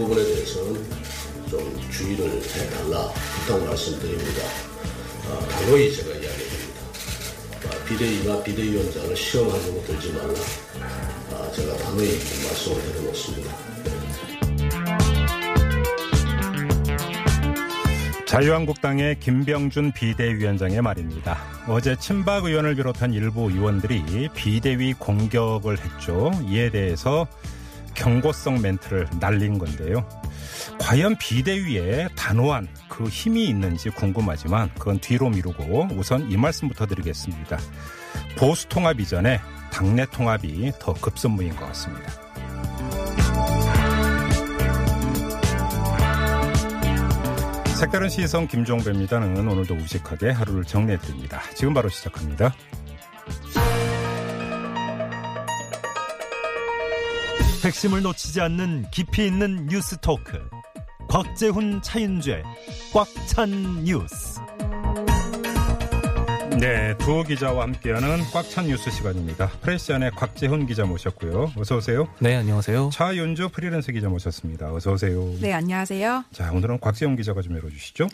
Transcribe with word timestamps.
부분에 0.00 0.24
대해서는 0.24 0.82
좀 1.50 1.90
주의를 1.90 2.40
해달라 2.42 3.12
부탁 3.12 3.62
말씀드립니다. 3.66 4.42
아, 5.26 5.38
단호히 5.46 5.94
제가 5.94 6.10
이야기합니다. 6.12 6.80
아, 7.66 7.84
비대위나 7.84 8.42
비대위원장을 8.42 9.14
시험하려고 9.14 9.84
들지 9.84 10.12
말라. 10.12 10.34
아, 11.32 11.52
제가 11.52 11.76
단호히 11.76 12.08
말씀을 12.08 12.82
드려놓습니다. 12.82 13.70
자유한국당의 18.24 19.18
김병준 19.18 19.92
비대위원장의 19.92 20.80
말입니다. 20.80 21.36
어제 21.68 21.96
친박 21.96 22.44
의원을 22.44 22.76
비롯한 22.76 23.12
일부 23.12 23.50
의원들이 23.50 24.28
비대위 24.34 24.94
공격을 24.94 25.78
했죠. 25.78 26.30
이에 26.48 26.70
대해서 26.70 27.26
경고성 27.94 28.62
멘트를 28.62 29.08
날린 29.20 29.58
건데요. 29.58 30.08
과연 30.78 31.16
비대위에 31.18 32.08
단호한 32.16 32.68
그 32.88 33.04
힘이 33.04 33.46
있는지 33.46 33.90
궁금하지만 33.90 34.70
그건 34.78 34.98
뒤로 34.98 35.28
미루고 35.30 35.88
우선 35.92 36.30
이 36.30 36.36
말씀부터 36.36 36.86
드리겠습니다. 36.86 37.58
보수 38.36 38.68
통합 38.68 39.00
이전에 39.00 39.40
당내 39.72 40.06
통합이 40.06 40.72
더 40.78 40.92
급선무인 40.94 41.54
것 41.56 41.66
같습니다. 41.66 42.12
색다른 47.80 48.10
시선 48.10 48.46
김종배입니다는 48.46 49.48
오늘도 49.48 49.74
우직하게 49.74 50.30
하루를 50.30 50.64
정리해 50.64 50.98
드립니다. 50.98 51.40
지금 51.54 51.72
바로 51.72 51.88
시작합니다. 51.88 52.54
핵심을 57.64 58.02
놓치지 58.02 58.40
않는 58.40 58.86
깊이 58.90 59.26
있는 59.26 59.66
뉴스 59.66 59.96
토크. 60.00 60.38
곽재훈 61.08 61.82
차윤주의 61.82 62.42
꽉 62.92 63.06
찬 63.26 63.84
뉴스. 63.84 64.40
네, 66.58 66.96
두 66.98 67.22
기자와 67.24 67.62
함께하는 67.64 68.20
꽉 68.32 68.48
찬 68.48 68.66
뉴스 68.66 68.90
시간입니다. 68.90 69.48
프레시안의 69.62 70.12
곽재훈 70.12 70.66
기자 70.66 70.84
모셨고요. 70.84 71.52
어서 71.56 71.76
오세요. 71.76 72.08
네, 72.18 72.36
안녕하세요. 72.36 72.90
차윤주 72.92 73.50
프리랜서 73.50 73.92
기자 73.92 74.08
모셨습니다. 74.08 74.72
어서 74.72 74.92
오세요. 74.92 75.34
네, 75.40 75.52
안녕하세요. 75.52 76.24
자, 76.32 76.50
오늘은 76.52 76.80
곽재훈 76.80 77.16
기자가 77.16 77.42
좀 77.42 77.56
열어주시죠. 77.56 78.08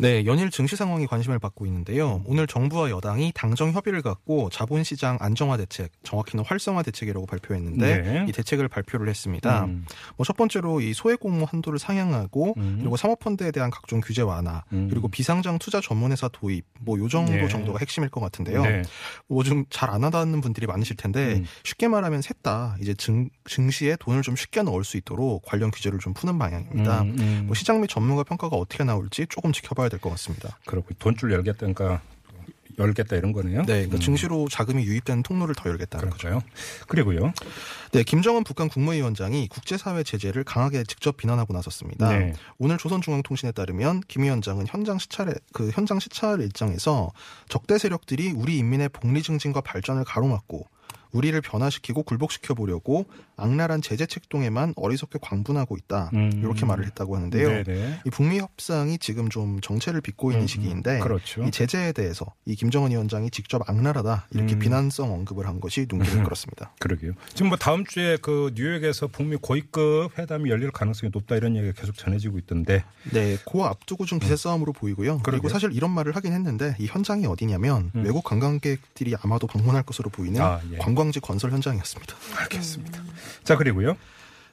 네, 0.00 0.24
연일 0.26 0.50
증시 0.50 0.76
상황이 0.76 1.08
관심을 1.08 1.40
받고 1.40 1.66
있는데요. 1.66 2.22
오늘 2.24 2.46
정부와 2.46 2.88
여당이 2.90 3.32
당정 3.34 3.72
협의를 3.72 4.00
갖고 4.00 4.48
자본시장 4.48 5.18
안정화 5.20 5.56
대책, 5.56 5.90
정확히는 6.04 6.44
활성화 6.44 6.82
대책이라고 6.84 7.26
발표했는데 7.26 8.02
네. 8.02 8.26
이 8.28 8.32
대책을 8.32 8.68
발표를 8.68 9.08
했습니다. 9.08 9.64
음. 9.64 9.84
뭐첫 10.16 10.36
번째로 10.36 10.80
이 10.80 10.94
소액 10.94 11.18
공모 11.18 11.46
한도를 11.46 11.80
상향하고 11.80 12.54
음. 12.58 12.76
그리고 12.78 12.96
사모펀드에 12.96 13.50
대한 13.50 13.70
각종 13.70 14.00
규제 14.00 14.22
완화, 14.22 14.62
음. 14.72 14.86
그리고 14.88 15.08
비상장 15.08 15.58
투자 15.58 15.80
전문회사 15.80 16.28
도입, 16.28 16.64
뭐 16.80 16.96
요 16.98 17.08
정도 17.08 17.32
네. 17.32 17.48
정도가 17.48 17.78
핵심일 17.80 18.08
것 18.08 18.20
같은데요. 18.20 18.62
네. 18.62 18.82
뭐좀 19.26 19.64
잘 19.70 19.88
안 19.88 20.04
하다는 20.04 20.42
분들이 20.42 20.66
많으실 20.66 20.96
텐데 20.96 21.36
음. 21.38 21.46
쉽게 21.64 21.88
말하면 21.88 22.22
셋 22.22 22.38
다 22.42 22.76
이제 22.80 22.94
증, 22.94 23.30
증시에 23.46 23.96
돈을 23.98 24.22
좀 24.22 24.36
쉽게 24.36 24.62
넣을 24.62 24.84
수 24.84 24.96
있도록 24.96 25.42
관련 25.44 25.72
규제를 25.72 25.98
좀 25.98 26.14
푸는 26.14 26.38
방향입니다. 26.38 27.02
음, 27.02 27.16
음. 27.18 27.42
뭐 27.46 27.54
시장 27.56 27.80
및 27.80 27.88
전문가 27.88 28.22
평가가 28.22 28.54
어떻게 28.54 28.84
나올지 28.84 29.26
조금 29.28 29.50
지켜봐야 29.50 29.87
될 29.88 29.98
것 30.00 30.10
같습니다. 30.10 30.58
그렇고 30.66 30.94
돈줄 30.98 31.32
열겠다니까 31.32 32.00
열겠다 32.78 33.16
이런 33.16 33.32
거네요. 33.32 33.62
네, 33.62 33.66
그러니까 33.66 33.96
음. 33.96 34.00
증시로 34.00 34.48
자금이 34.48 34.84
유입되는 34.84 35.24
통로를 35.24 35.54
더 35.56 35.68
열겠다는 35.68 36.10
거죠. 36.10 36.28
그렇죠. 36.28 36.46
그리고요. 36.86 37.32
네, 37.90 38.04
김정은 38.04 38.44
북한 38.44 38.68
국무위원장이 38.68 39.48
국제사회 39.48 40.04
제재를 40.04 40.44
강하게 40.44 40.84
직접 40.84 41.16
비난하고 41.16 41.52
나섰습니다. 41.52 42.16
네. 42.16 42.34
오늘 42.58 42.78
조선중앙통신에 42.78 43.52
따르면 43.52 44.02
김 44.06 44.22
위원장은 44.22 44.66
현장 44.68 44.98
시찰 44.98 45.34
그 45.52 45.70
현장 45.70 45.98
시찰 45.98 46.40
일정에서 46.40 47.10
적대 47.48 47.78
세력들이 47.78 48.30
우리 48.30 48.58
인민의 48.58 48.90
복리 48.90 49.22
증진과 49.22 49.62
발전을 49.62 50.04
가로막고 50.04 50.68
우리를 51.12 51.40
변화시키고 51.40 52.02
굴복시켜 52.02 52.54
보려고 52.54 53.06
악랄한 53.36 53.82
제재 53.82 54.06
책동에만 54.06 54.74
어리석게 54.76 55.18
광분하고 55.22 55.76
있다. 55.76 56.10
음. 56.14 56.32
이렇게 56.42 56.66
말을 56.66 56.84
했다고 56.86 57.16
하는데요. 57.16 57.64
네네. 57.64 58.00
이 58.04 58.10
북미 58.10 58.38
협상이 58.38 58.98
지금 58.98 59.28
좀 59.28 59.60
정체를 59.60 60.00
빚고 60.00 60.32
있는 60.32 60.44
음, 60.44 60.46
시기인데 60.46 60.98
그렇죠. 60.98 61.44
이 61.44 61.50
제재에 61.50 61.92
대해서 61.92 62.26
이 62.44 62.54
김정은 62.54 62.90
위원장이 62.90 63.30
직접 63.30 63.68
악랄하다 63.68 64.26
이렇게 64.32 64.54
음. 64.54 64.58
비난성 64.58 65.12
언급을 65.12 65.46
한 65.46 65.60
것이 65.60 65.86
눈길을 65.88 66.24
끌었습니다. 66.24 66.72
그러게요. 66.78 67.12
지금 67.34 67.48
뭐 67.48 67.58
다음 67.58 67.84
주에 67.84 68.16
그 68.20 68.52
뉴욕에서 68.54 69.06
북미 69.06 69.36
고위급 69.36 70.18
회담이 70.18 70.50
열릴 70.50 70.70
가능성이 70.70 71.10
높다 71.12 71.36
이런 71.36 71.56
얘기가 71.56 71.80
계속 71.80 71.96
전해지고 71.96 72.38
있던데. 72.38 72.84
네, 73.12 73.38
그 73.50 73.62
앞두고 73.62 74.04
좀 74.04 74.18
기세 74.18 74.36
싸움으로 74.36 74.72
보이고요. 74.72 75.18
그리고 75.18 75.20
음. 75.20 75.22
그러게요. 75.22 75.48
사실 75.48 75.72
이런 75.72 75.90
말을 75.92 76.16
하긴 76.16 76.32
했는데 76.32 76.74
이 76.78 76.86
현장이 76.86 77.26
어디냐면 77.26 77.92
음. 77.94 78.04
외국 78.04 78.24
관광객들이 78.24 79.14
아마도 79.22 79.46
방문할 79.46 79.84
것으로 79.84 80.10
보이는 80.10 80.40
아, 80.40 80.60
예. 80.72 80.76
관광 80.78 80.97
지 81.12 81.20
건설 81.20 81.52
현장이었습니다. 81.52 82.14
알겠습니다. 82.36 83.02
자 83.44 83.56
그리고요. 83.56 83.96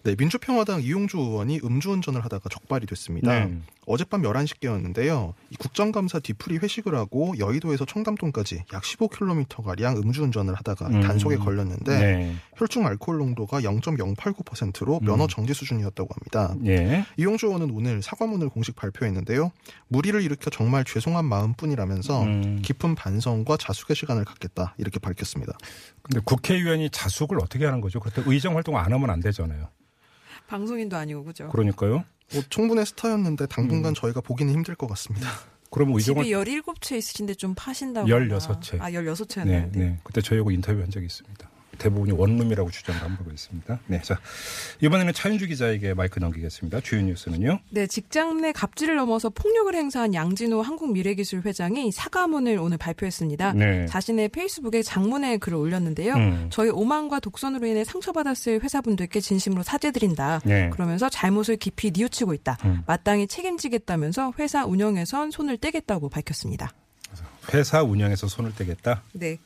네, 0.03 0.15
민주평화당 0.15 0.83
이용주 0.83 1.17
의원이 1.17 1.61
음주운전을 1.63 2.23
하다가 2.23 2.49
적발이 2.49 2.85
됐습니다. 2.85 3.45
네. 3.45 3.59
어젯밤 3.85 4.21
11시께였는데요. 4.21 5.33
이 5.49 5.55
국정감사 5.55 6.19
뒤풀이 6.19 6.57
회식을 6.57 6.95
하고 6.95 7.33
여의도에서 7.37 7.85
청담동까지 7.85 8.63
약 8.73 8.83
15km가량 8.83 10.03
음주운전을 10.03 10.53
하다가 10.55 10.87
음. 10.87 11.01
단속에 11.01 11.37
걸렸는데 11.37 11.99
네. 11.99 12.35
혈중 12.55 12.85
알코올 12.85 13.17
농도가 13.17 13.61
0.089%로 13.61 14.99
음. 15.01 15.05
면허 15.05 15.27
정지 15.27 15.53
수준이었다고 15.53 16.09
합니다. 16.13 16.55
예. 16.65 17.05
이용주 17.17 17.47
의원은 17.47 17.71
오늘 17.71 18.01
사과문을 18.01 18.49
공식 18.49 18.75
발표했는데요. 18.75 19.51
무리를 19.87 20.21
일으켜 20.21 20.49
정말 20.49 20.83
죄송한 20.83 21.25
마음뿐이라면서 21.25 22.23
음. 22.23 22.61
깊은 22.63 22.95
반성과 22.95 23.57
자숙의 23.57 23.95
시간을 23.95 24.25
갖겠다 24.25 24.75
이렇게 24.77 24.99
밝혔습니다. 24.99 25.53
근데 26.01 26.21
국회의원이 26.23 26.89
자숙을 26.89 27.39
어떻게 27.39 27.65
하는 27.65 27.81
거죠? 27.81 27.99
그렇다고 27.99 28.31
의정 28.31 28.55
활동 28.55 28.77
안 28.77 28.91
하면 28.91 29.09
안 29.09 29.19
되잖아요. 29.19 29.69
방송인도 30.47 30.95
아니고 30.95 31.23
그죠? 31.23 31.49
그러니까요. 31.49 32.03
뭐 32.33 32.43
충분의 32.49 32.85
스타였는데 32.85 33.47
당분간 33.47 33.91
음. 33.91 33.95
저희가 33.95 34.21
보기는 34.21 34.51
힘들 34.53 34.75
것 34.75 34.87
같습니다. 34.87 35.29
그러면 35.71 35.99
집이 35.99 36.13
의정을 36.21 36.45
17채 36.45 36.97
있으신데 36.97 37.33
좀 37.35 37.53
파신다고. 37.55 38.07
16채. 38.07 38.81
아, 38.81 38.89
16채네. 38.91 39.45
네, 39.45 39.69
네. 39.73 39.99
그때 40.03 40.21
저희하고 40.21 40.51
인터뷰한 40.51 40.89
적이 40.89 41.07
있습니다. 41.07 41.49
대부분이 41.77 42.11
원룸이라고 42.13 42.69
주장한 42.71 43.17
바가 43.17 43.31
있습니다. 43.31 43.79
네, 43.87 44.01
자 44.01 44.19
이번에는 44.81 45.13
차윤주 45.13 45.47
기자에게 45.47 45.93
마이크 45.93 46.19
넘기겠습니다. 46.19 46.81
주요 46.81 47.01
뉴스는요. 47.01 47.59
네, 47.69 47.87
직장 47.87 48.41
내 48.41 48.51
갑질을 48.51 48.95
넘어서 48.95 49.29
폭력을 49.29 49.73
행사한 49.73 50.13
양진호 50.13 50.61
한국미래기술 50.61 51.41
회장이 51.45 51.91
사과문을 51.91 52.57
오늘 52.57 52.77
발표했습니다. 52.77 53.53
네. 53.53 53.85
자신의 53.87 54.29
페이스북에 54.29 54.81
장문의 54.81 55.39
글을 55.39 55.57
올렸는데요. 55.57 56.15
음. 56.15 56.47
저희 56.51 56.69
오만과 56.69 57.19
독선으로 57.19 57.67
인해 57.67 57.83
상처받았을 57.83 58.63
회사분들께 58.63 59.19
진심으로 59.19 59.63
사죄드린다. 59.63 60.41
네. 60.45 60.69
그러면서 60.71 61.09
잘못을 61.09 61.57
깊이 61.57 61.91
뉘우치고 61.91 62.33
있다. 62.33 62.57
음. 62.65 62.83
마땅히 62.87 63.27
책임지겠다면서 63.27 64.33
회사 64.39 64.65
운영에선 64.65 65.31
손을 65.31 65.57
떼겠다고 65.57 66.09
밝혔습니다. 66.09 66.71
회사 67.53 67.83
운영에서 67.83 68.27
손을 68.27 68.53
떼겠다. 68.55 69.03
네. 69.13 69.37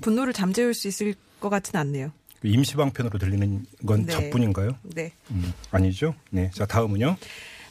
분노를 0.00 0.32
잠재울 0.32 0.74
수 0.74 0.88
있을 0.88 1.14
것 1.40 1.48
같지는 1.50 1.80
않네요. 1.80 2.12
임시방편으로 2.42 3.18
들리는 3.18 3.64
건 3.86 4.06
네. 4.06 4.12
저뿐인가요? 4.12 4.70
네. 4.82 5.12
음, 5.30 5.52
아니죠. 5.70 6.14
네, 6.30 6.50
자 6.54 6.66
다음은요. 6.66 7.16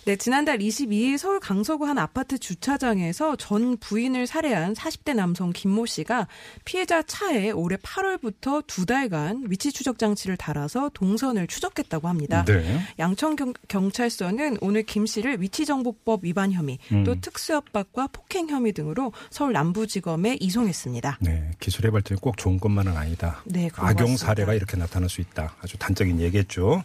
네, 0.08 0.16
지난달 0.16 0.60
22일 0.60 1.18
서울 1.18 1.42
강서구 1.42 1.86
한 1.86 1.98
아파트 1.98 2.38
주차장에서 2.38 3.36
전 3.36 3.76
부인을 3.76 4.26
살해한 4.26 4.74
40대 4.74 5.14
남성 5.14 5.52
김모 5.52 5.86
씨가 5.86 6.30
피해자 6.64 7.04
차에 7.04 7.52
올해 7.52 7.76
8월부터 7.76 8.66
두 8.68 8.86
달간 8.86 9.44
위치 9.50 9.74
추적 9.74 10.00
장치를 10.00 10.38
달아서 10.38 10.92
동선을 10.94 11.48
추적했다고 11.48 12.08
합니다. 12.08 12.46
네. 12.46 12.80
양천 13.00 13.36
경, 13.36 13.52
경찰서는 13.68 14.60
오늘 14.62 14.84
김 14.84 15.06
씨를 15.06 15.42
위치정보법 15.42 16.24
위반 16.24 16.54
혐의, 16.54 16.80
음. 16.94 17.04
또 17.04 17.20
특수협박과 17.20 18.08
폭행 18.14 18.48
혐의 18.48 18.72
등으로 18.72 19.12
서울 19.30 19.52
남부지검에 19.52 20.38
이송했습니다. 20.40 21.18
네, 21.20 21.52
기술의 21.60 21.92
발전이 21.92 22.22
꼭 22.22 22.38
좋은 22.38 22.62
것만은 22.62 22.96
아니다. 22.96 23.44
네, 23.44 23.70
악용. 23.76 24.16
사례가 24.16 24.54
이렇게 24.54 24.78
나타날 24.78 25.10
수 25.10 25.20
있다. 25.20 25.58
아주 25.62 25.78
단적인 25.78 26.22
얘기했죠. 26.22 26.82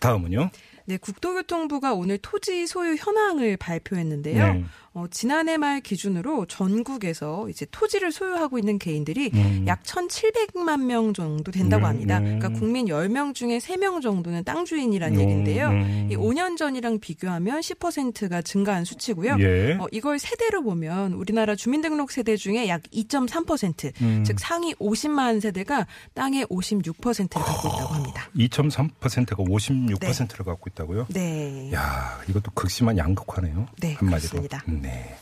다음은요. 0.00 0.50
네, 0.88 0.96
국토교통부가 0.96 1.92
오늘 1.92 2.16
토지 2.16 2.66
소유 2.66 2.96
현황을 2.98 3.58
발표했는데요. 3.58 4.54
네. 4.54 4.64
어, 4.94 5.04
지난해 5.10 5.58
말 5.58 5.82
기준으로 5.82 6.46
전국에서 6.46 7.50
이제 7.50 7.66
토지를 7.70 8.10
소유하고 8.10 8.58
있는 8.58 8.78
개인들이 8.78 9.30
음. 9.34 9.64
약 9.66 9.82
1,700만 9.82 10.86
명 10.86 11.12
정도 11.12 11.52
된다고 11.52 11.82
네, 11.82 11.86
합니다. 11.86 12.18
네. 12.20 12.38
그러니까 12.38 12.58
국민 12.58 12.86
10명 12.86 13.34
중에 13.34 13.58
3명 13.58 14.00
정도는 14.00 14.44
땅 14.44 14.64
주인이라는 14.64 15.14
음, 15.14 15.20
얘기인데요. 15.20 15.68
음. 15.68 16.08
이 16.10 16.16
5년 16.16 16.56
전이랑 16.56 17.00
비교하면 17.00 17.60
10%가 17.60 18.40
증가한 18.40 18.86
수치고요. 18.86 19.36
예. 19.40 19.74
어, 19.74 19.86
이걸 19.92 20.18
세대로 20.18 20.62
보면 20.62 21.12
우리나라 21.12 21.54
주민등록 21.54 22.10
세대 22.10 22.36
중에 22.36 22.66
약 22.68 22.82
2.3%, 22.84 23.92
음. 24.00 24.24
즉 24.24 24.40
상위 24.40 24.74
50만 24.76 25.42
세대가 25.42 25.86
땅의 26.14 26.46
56%를 26.46 27.44
갖고 27.44 27.68
있다고 27.68 27.94
합니다. 27.94 28.30
2.3%가 28.34 29.36
56%를 29.36 30.44
갖고 30.46 30.70
있다 30.70 30.77
고요? 30.84 31.06
네. 31.10 31.72
야, 31.72 32.20
이것도 32.28 32.52
극심한 32.52 32.98
양극화네요. 32.98 33.68
네, 33.80 33.94
한마디로. 33.94 34.40
그렇습니다. 34.42 34.62
네. 34.66 35.16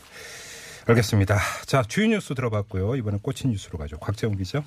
알겠습니다. 0.85 1.37
자, 1.65 1.83
주요 1.83 2.07
뉴스 2.07 2.33
들어봤고요. 2.33 2.95
이번엔 2.95 3.19
꽂힌 3.21 3.51
뉴스로 3.51 3.77
가죠. 3.77 3.97
곽재훈 3.97 4.37
기자. 4.37 4.63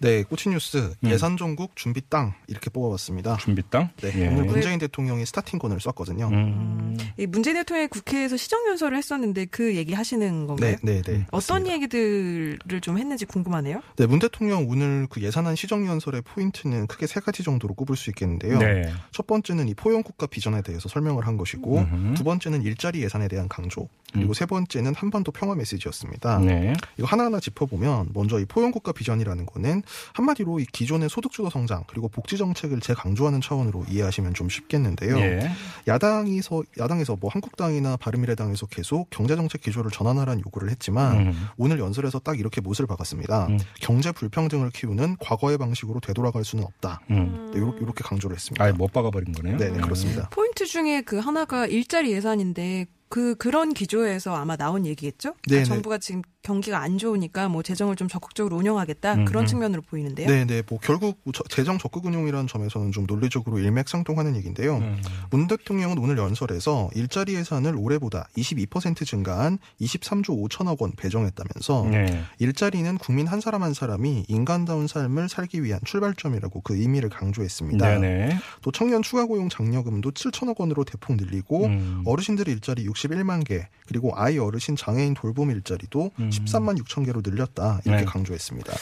네, 0.00 0.22
꼬치 0.22 0.50
뉴스 0.50 0.94
음. 1.02 1.10
예산 1.10 1.36
종국 1.36 1.74
준비 1.74 2.02
땅 2.08 2.34
이렇게 2.48 2.68
뽑아봤습니다. 2.68 3.38
준비 3.38 3.62
땅. 3.70 3.90
네, 4.02 4.12
예. 4.14 4.28
오늘 4.28 4.44
문재인 4.44 4.78
대통령이 4.78 5.24
스타팅건을 5.24 5.80
썼거든요. 5.80 6.28
음. 6.28 6.98
이 7.16 7.26
문재인 7.26 7.56
대통령이 7.56 7.88
국회에서 7.88 8.36
시정연설을 8.36 8.96
했었는데 8.98 9.46
그 9.46 9.74
얘기 9.74 9.94
하시는 9.94 10.46
건가요? 10.46 10.76
네, 10.76 10.78
네, 10.82 11.02
네. 11.02 11.26
어떤 11.30 11.62
맞습니다. 11.62 11.74
얘기들을 11.74 12.80
좀 12.82 12.98
했는지 12.98 13.24
궁금하네요. 13.24 13.80
네, 13.96 14.06
문 14.06 14.18
대통령 14.18 14.68
오늘 14.68 15.06
그 15.08 15.22
예산안 15.22 15.56
시정연설의 15.56 16.22
포인트는 16.22 16.86
크게 16.86 17.06
세 17.06 17.20
가지 17.20 17.42
정도로 17.42 17.74
꼽을 17.74 17.96
수 17.96 18.10
있겠는데요. 18.10 18.58
네. 18.58 18.92
첫 19.12 19.26
번째는 19.26 19.68
이 19.68 19.74
포용국가 19.74 20.26
비전에 20.26 20.60
대해서 20.62 20.88
설명을 20.88 21.26
한 21.26 21.36
것이고, 21.36 21.78
음흠. 21.78 22.14
두 22.14 22.24
번째는 22.24 22.62
일자리 22.62 23.02
예산에 23.02 23.28
대한 23.28 23.48
강조, 23.48 23.88
그리고 24.12 24.32
음. 24.32 24.34
세 24.34 24.46
번째는 24.46 24.94
한반도 24.94 25.32
평화 25.32 25.54
메시지였습니다. 25.54 26.38
네. 26.40 26.74
이거 26.98 27.06
하나하나 27.06 27.40
짚어보면 27.40 28.10
먼저 28.12 28.38
이 28.38 28.44
포용국가 28.44 28.92
비전이라는 28.92 29.46
거는 29.46 29.82
한마디로 30.14 30.60
이 30.60 30.66
기존의 30.66 31.08
소득주도 31.08 31.50
성장 31.50 31.84
그리고 31.86 32.08
복지 32.08 32.36
정책을 32.36 32.80
재강조하는 32.80 33.40
차원으로 33.40 33.84
이해하시면 33.88 34.34
좀 34.34 34.48
쉽겠는데요. 34.48 35.18
예. 35.18 35.50
야당이서 35.86 36.62
야당에서 36.78 37.16
뭐 37.20 37.30
한국당이나 37.30 37.96
바른미래당에서 37.96 38.66
계속 38.66 39.08
경제 39.10 39.36
정책 39.36 39.62
기조를 39.62 39.90
전환하라는 39.90 40.42
요구를 40.46 40.70
했지만 40.70 41.18
음. 41.18 41.48
오늘 41.56 41.78
연설에서 41.78 42.18
딱 42.18 42.38
이렇게 42.38 42.60
못을 42.60 42.86
박았습니다. 42.86 43.46
음. 43.46 43.58
경제 43.80 44.12
불평등을 44.12 44.70
키우는 44.70 45.16
과거의 45.20 45.58
방식으로 45.58 46.00
되돌아갈 46.00 46.44
수는 46.44 46.64
없다. 46.64 47.00
음. 47.10 47.50
네, 47.52 47.60
요렇게, 47.60 47.80
요렇게 47.82 48.04
강조를 48.04 48.36
했습니다. 48.36 48.64
아예 48.64 48.72
못 48.72 48.92
박아버린 48.92 49.32
거네요. 49.32 49.56
네, 49.56 49.70
네, 49.70 49.80
그렇습니다. 49.80 50.28
포인트 50.30 50.66
중에 50.66 51.02
그 51.02 51.18
하나가 51.18 51.66
일자리 51.66 52.12
예산인데 52.12 52.86
그 53.08 53.36
그런 53.36 53.72
기조에서 53.72 54.34
아마 54.34 54.56
나온 54.56 54.84
얘기겠죠? 54.84 55.34
그러니까 55.42 55.48
네, 55.48 55.58
네. 55.58 55.64
정부가 55.64 55.98
지금 55.98 56.22
경기가 56.46 56.80
안 56.80 56.96
좋으니까 56.96 57.48
뭐 57.48 57.64
재정을 57.64 57.96
좀 57.96 58.06
적극적으로 58.06 58.56
운영하겠다 58.56 59.14
음, 59.14 59.24
그런 59.24 59.42
음. 59.42 59.46
측면으로 59.46 59.82
보이는데요. 59.82 60.28
네, 60.28 60.44
네, 60.44 60.62
뭐 60.68 60.78
결국 60.80 61.20
저- 61.34 61.42
재정 61.48 61.76
적극 61.76 62.04
운용이라는 62.06 62.46
점에서는 62.46 62.92
좀 62.92 63.04
논리적으로 63.06 63.58
일맥상통하는 63.58 64.36
얘기인데요. 64.36 64.76
음. 64.76 65.02
문 65.30 65.48
대통령은 65.48 65.98
오늘 65.98 66.18
연설에서 66.18 66.90
일자리 66.94 67.34
예산을 67.34 67.74
올해보다 67.76 68.28
22% 68.36 69.04
증가한 69.04 69.58
23조 69.80 70.48
5천억 70.48 70.80
원 70.80 70.92
배정했다면서 70.92 71.88
네. 71.90 72.22
일자리는 72.38 72.96
국민 72.98 73.26
한 73.26 73.40
사람 73.40 73.64
한 73.64 73.74
사람이 73.74 74.26
인간다운 74.28 74.86
삶을 74.86 75.28
살기 75.28 75.64
위한 75.64 75.80
출발점이라고 75.84 76.60
그 76.60 76.76
의미를 76.76 77.08
강조했습니다. 77.08 77.98
네 77.98 77.98
네. 77.98 78.38
또 78.62 78.70
청년 78.70 79.02
추가 79.02 79.24
고용 79.24 79.48
장려금도 79.48 80.12
7천억 80.12 80.60
원으로 80.60 80.84
대폭 80.84 81.16
늘리고 81.16 81.66
음. 81.66 82.02
어르신들 82.06 82.46
일자리 82.46 82.86
61만 82.86 83.44
개 83.44 83.66
그리고 83.88 84.12
아이 84.14 84.38
어르신 84.38 84.76
장애인 84.76 85.14
돌봄 85.14 85.50
일자리도 85.50 86.12
음. 86.20 86.30
13만 86.44 86.78
6천 86.82 87.04
개로 87.04 87.22
늘렸다 87.24 87.80
이렇게 87.84 88.00
네. 88.00 88.04
강조했습니다. 88.04 88.72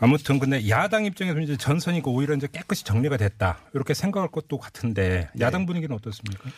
아무튼 0.00 0.38
근데 0.38 0.68
야당 0.68 1.04
입장에서 1.04 1.38
이제 1.40 1.56
전선이고 1.56 2.12
오히려 2.12 2.34
이제 2.34 2.48
깨끗이 2.50 2.84
정리가 2.84 3.16
됐다 3.16 3.58
이렇게 3.72 3.94
생각할 3.94 4.30
것도 4.30 4.58
같은데 4.58 5.30
네. 5.34 5.44
야당 5.44 5.64
분위기는 5.64 5.94
어떻습니까? 5.94 6.50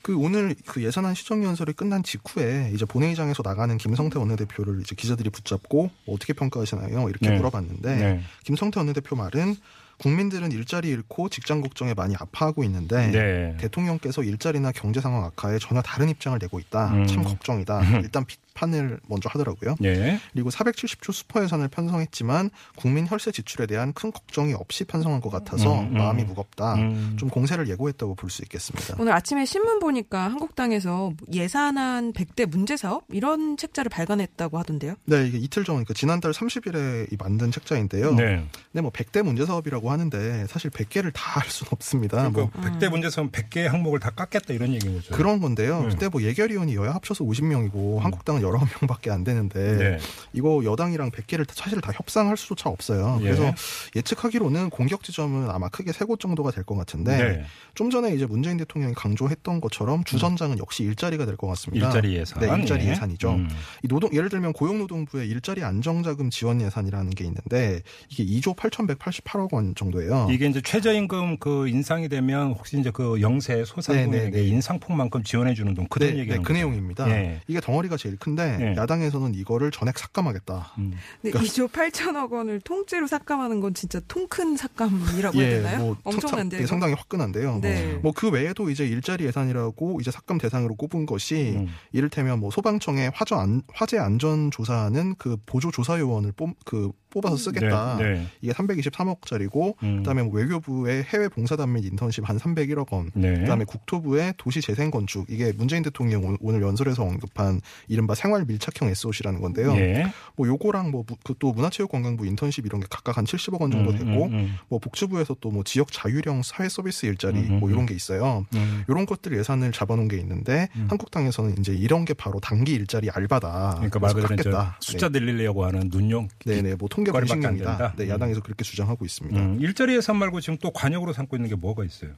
그 0.00 0.16
오늘 0.16 0.54
그 0.66 0.84
예산안 0.84 1.14
시정 1.14 1.42
연설이 1.44 1.72
끝난 1.72 2.02
직후에 2.02 2.70
이제 2.72 2.84
본회의장에서 2.84 3.42
나가는 3.44 3.76
김성태 3.76 4.18
원내대표를 4.18 4.80
이제 4.80 4.94
기자들이 4.94 5.30
붙잡고 5.30 5.90
뭐 6.04 6.14
어떻게 6.14 6.32
평가하시나요? 6.32 7.08
이렇게 7.08 7.28
네. 7.28 7.36
물어봤는데 7.36 7.96
네. 7.96 8.20
김성태 8.44 8.80
원내대표 8.80 9.16
말은 9.16 9.56
국민들은 9.98 10.52
일자리 10.52 10.90
잃고 10.90 11.28
직장 11.28 11.60
걱정에 11.60 11.92
많이 11.94 12.14
아파하고 12.16 12.62
있는데 12.64 13.08
네. 13.10 13.56
대통령께서 13.58 14.22
일자리나 14.22 14.72
경제 14.72 15.00
상황 15.00 15.24
악화에 15.24 15.58
전혀 15.58 15.82
다른 15.82 16.08
입장을 16.08 16.38
내고 16.38 16.60
있다. 16.60 16.92
음. 16.92 17.06
참 17.06 17.24
걱정이다. 17.24 18.00
일단 18.00 18.24
비판을 18.60 18.98
먼저 19.06 19.28
하더라고요. 19.30 19.76
예. 19.84 20.18
그리고 20.32 20.50
470조 20.50 21.12
슈퍼 21.12 21.42
예산을 21.42 21.68
편성했지만 21.68 22.50
국민 22.76 23.06
혈세 23.06 23.30
지출에 23.30 23.66
대한 23.66 23.92
큰 23.92 24.10
걱정이 24.10 24.54
없이 24.54 24.84
편성한 24.84 25.20
것 25.20 25.30
같아서 25.30 25.80
음, 25.80 25.88
음. 25.92 25.98
마음이 25.98 26.24
무겁다. 26.24 26.74
음. 26.74 27.16
좀 27.18 27.28
공세를 27.28 27.68
예고했다고 27.68 28.14
볼 28.14 28.26
수 28.26 28.42
있겠습니다. 28.42 28.96
오늘 28.98 29.12
아침에 29.12 29.44
신문 29.44 29.78
보니까 29.78 30.24
한국당에서 30.24 31.12
예산안 31.32 32.12
100대 32.12 32.44
문제 32.46 32.76
사업 32.76 33.04
이런 33.12 33.56
책자를 33.56 33.88
발간했다고 33.88 34.58
하던데요. 34.58 34.96
네, 35.04 35.26
이게 35.28 35.38
이틀 35.38 35.62
전, 35.62 35.84
그 35.84 35.94
지난달 35.94 36.32
30일에 36.32 37.12
이 37.12 37.16
만든 37.16 37.52
책자인데요. 37.52 38.14
네. 38.14 38.44
네, 38.72 38.80
뭐 38.80 38.90
100대 38.90 39.22
문제 39.22 39.46
사업이라고 39.46 39.90
하는데 39.92 40.46
사실 40.48 40.70
100개를 40.70 41.12
다 41.14 41.36
할 41.36 41.48
수는 41.50 41.68
없습니다. 41.72 42.30
뭐 42.30 42.50
그러니까 42.50 42.78
100대 42.78 42.88
문제선 42.88 43.30
100개 43.30 43.64
항목을 43.66 44.00
다 44.00 44.10
깎겠다 44.10 44.54
이런 44.54 44.72
얘기인 44.72 44.94
거죠. 44.94 45.14
그런 45.14 45.38
건데요. 45.40 45.82
네. 45.82 45.88
그때 45.90 46.08
뭐 46.08 46.22
예결위원이 46.22 46.74
여야 46.74 46.94
합쳐서 46.94 47.24
50명이고 47.24 47.98
한국당은 48.00 48.42
19명밖에 48.52 49.10
안 49.10 49.24
되는데 49.24 49.76
네. 49.76 49.98
이거 50.32 50.62
여당이랑 50.64 51.10
100개를 51.10 51.46
사실 51.52 51.80
다 51.80 51.92
협상할 51.94 52.36
수조차 52.36 52.70
없어요. 52.70 53.18
그래서 53.20 53.44
예. 53.44 53.54
예측하기로는 53.96 54.70
공격 54.70 55.02
지점은 55.02 55.50
아마 55.50 55.68
크게 55.68 55.92
세 55.92 56.06
곳 56.06 56.20
정도가 56.20 56.50
될 56.52 56.64
것 56.64 56.76
같은데 56.76 57.16
네. 57.16 57.44
좀 57.74 57.90
전에 57.90 58.14
이제 58.14 58.26
문재인 58.26 58.56
대통령이 58.58 58.94
강조했던 58.94 59.60
것처럼 59.60 60.04
주선장은 60.04 60.58
역시 60.58 60.84
일자리가 60.84 61.26
될 61.26 61.36
것 61.36 61.46
같습니다. 61.48 61.86
일자리 61.88 62.14
예산. 62.16 62.40
네, 62.40 62.54
일자리 62.60 62.86
예. 62.86 62.90
예산이죠. 62.90 63.30
음. 63.32 63.48
이 63.82 63.88
노동 63.88 64.12
예를 64.12 64.28
들면 64.28 64.52
고용노동부의 64.52 65.28
일자리 65.28 65.64
안정자금 65.64 66.30
지원 66.30 66.60
예산이라는 66.60 67.10
게 67.10 67.24
있는데 67.24 67.82
이게 68.08 68.24
2조 68.24 68.56
8,188억 68.56 69.52
원 69.52 69.74
정도예요. 69.74 70.28
이게 70.30 70.46
이제 70.46 70.60
최저임금 70.60 71.38
그 71.38 71.68
인상이 71.68 72.08
되면 72.08 72.52
혹시 72.52 72.78
이제 72.78 72.90
그 72.90 73.20
영세 73.20 73.54
네, 73.54 73.58
네, 73.60 73.64
소상공인에게 73.64 74.30
네. 74.30 74.46
인상폭만큼 74.46 75.22
지원해 75.24 75.54
주는 75.54 75.74
돈 75.74 75.86
그런 75.88 76.10
네, 76.14 76.18
얘기는 76.20 76.36
네, 76.38 76.42
그 76.42 76.52
내용입니다. 76.52 77.08
예. 77.10 77.40
이게 77.48 77.60
덩어리가 77.60 77.96
제일 77.96 78.16
큰데 78.16 78.35
예. 78.44 78.74
야당에서는 78.76 79.34
이거를 79.34 79.70
전액 79.70 79.98
삭감하겠다. 79.98 80.74
음. 80.78 80.92
근데 81.22 81.38
2조 81.38 81.70
8천억 81.70 82.32
원을 82.32 82.60
통째로 82.60 83.06
삭감하는 83.06 83.60
건 83.60 83.74
진짜 83.74 84.00
통 84.08 84.26
큰 84.28 84.56
삭감이라고 84.56 85.38
해야 85.40 85.50
되나요? 85.62 85.78
뭐 85.78 85.96
엄청난데요. 86.04 86.28
상- 86.30 86.48
네, 86.48 86.56
이거? 86.58 86.66
상당히 86.66 86.94
화끈한데요. 86.94 87.58
네. 87.62 87.94
뭐그 88.02 88.30
외에도 88.30 88.70
이제 88.70 88.84
일자리 88.86 89.24
예산이라고 89.24 89.98
이제 90.00 90.10
삭감 90.10 90.38
대상으로 90.38 90.74
꼽은 90.74 91.06
것이 91.06 91.54
음. 91.56 91.68
이를테면 91.92 92.40
뭐 92.40 92.50
소방청의 92.50 93.12
화재 93.14 93.34
안, 93.36 93.62
화재 93.72 93.98
안전 93.98 94.50
조사하는 94.50 95.14
그 95.16 95.36
보조 95.46 95.70
조사 95.70 95.98
요원을 95.98 96.32
뽑, 96.32 96.50
그 96.64 96.90
뽑아서 97.10 97.36
쓰겠다. 97.36 97.96
네, 97.98 98.04
네. 98.14 98.26
이게 98.42 98.52
323억짜리고 98.52 99.74
음. 99.82 99.98
그다음에 99.98 100.22
뭐 100.22 100.34
외교부의 100.34 101.04
해외 101.04 101.28
봉사단 101.28 101.72
및 101.72 101.84
인턴십 101.84 102.28
한 102.28 102.38
301억 102.38 102.92
원. 102.92 103.10
네. 103.14 103.34
그다음에 103.40 103.64
국토부의 103.64 104.34
도시 104.36 104.60
재생 104.60 104.90
건축 104.90 105.26
이게 105.30 105.52
문재인 105.52 105.82
대통령 105.82 106.24
오- 106.24 106.36
오늘 106.40 106.62
연설에서 106.62 107.02
언급한 107.04 107.60
이른바 107.88 108.14
새 108.14 108.25
생활 108.26 108.44
밀착형 108.44 108.88
SOC라는 108.90 109.40
건데요. 109.40 109.72
예. 109.76 110.12
뭐 110.36 110.46
요거랑 110.48 110.90
뭐그또 110.90 111.52
문화체육관광부 111.52 112.26
인턴십 112.26 112.66
이런 112.66 112.80
게 112.80 112.86
각각 112.90 113.16
한 113.16 113.24
70억 113.24 113.60
원 113.60 113.70
정도 113.70 113.90
음, 113.92 113.98
되고 113.98 114.24
음, 114.26 114.34
음. 114.34 114.54
뭐 114.68 114.78
복지부에서 114.78 115.34
또 115.40 115.50
뭐 115.56 115.62
지역 115.64 115.90
자율형 115.92 116.42
사회 116.42 116.68
서비스 116.68 117.06
일자리 117.06 117.38
음, 117.38 117.52
음, 117.54 117.60
뭐 117.60 117.70
이런 117.70 117.86
게 117.86 117.94
있어요. 117.94 118.44
음. 118.54 118.84
이런 118.88 119.06
것들 119.06 119.36
예산을 119.38 119.72
잡아놓은 119.72 120.08
게 120.08 120.18
있는데 120.18 120.68
음. 120.76 120.86
한국당에서는 120.90 121.56
이제 121.58 121.72
이런 121.72 122.04
게 122.04 122.12
바로 122.14 122.40
단기 122.40 122.72
일자리 122.74 123.08
알바다. 123.10 123.74
그러니까 123.76 123.98
말 124.00 124.12
그대로 124.12 124.28
깎겠다. 124.36 124.76
숫자 124.80 125.08
늘리려고 125.08 125.64
하는 125.64 125.88
눈용 125.88 126.28
네. 126.44 126.56
네네 126.56 126.74
뭐 126.74 126.88
통계. 126.88 127.12
된다? 127.12 127.94
네 127.96 128.04
음. 128.04 128.08
야당에서 128.10 128.40
그렇게 128.40 128.64
주장하고 128.64 129.04
있습니다. 129.04 129.38
음, 129.40 129.58
일자리 129.60 129.96
예산 129.96 130.16
말고 130.16 130.40
지금 130.40 130.58
또 130.60 130.70
관역으로 130.72 131.12
삼고 131.12 131.36
있는 131.36 131.48
게 131.48 131.54
뭐가 131.54 131.84
있어요? 131.84 132.10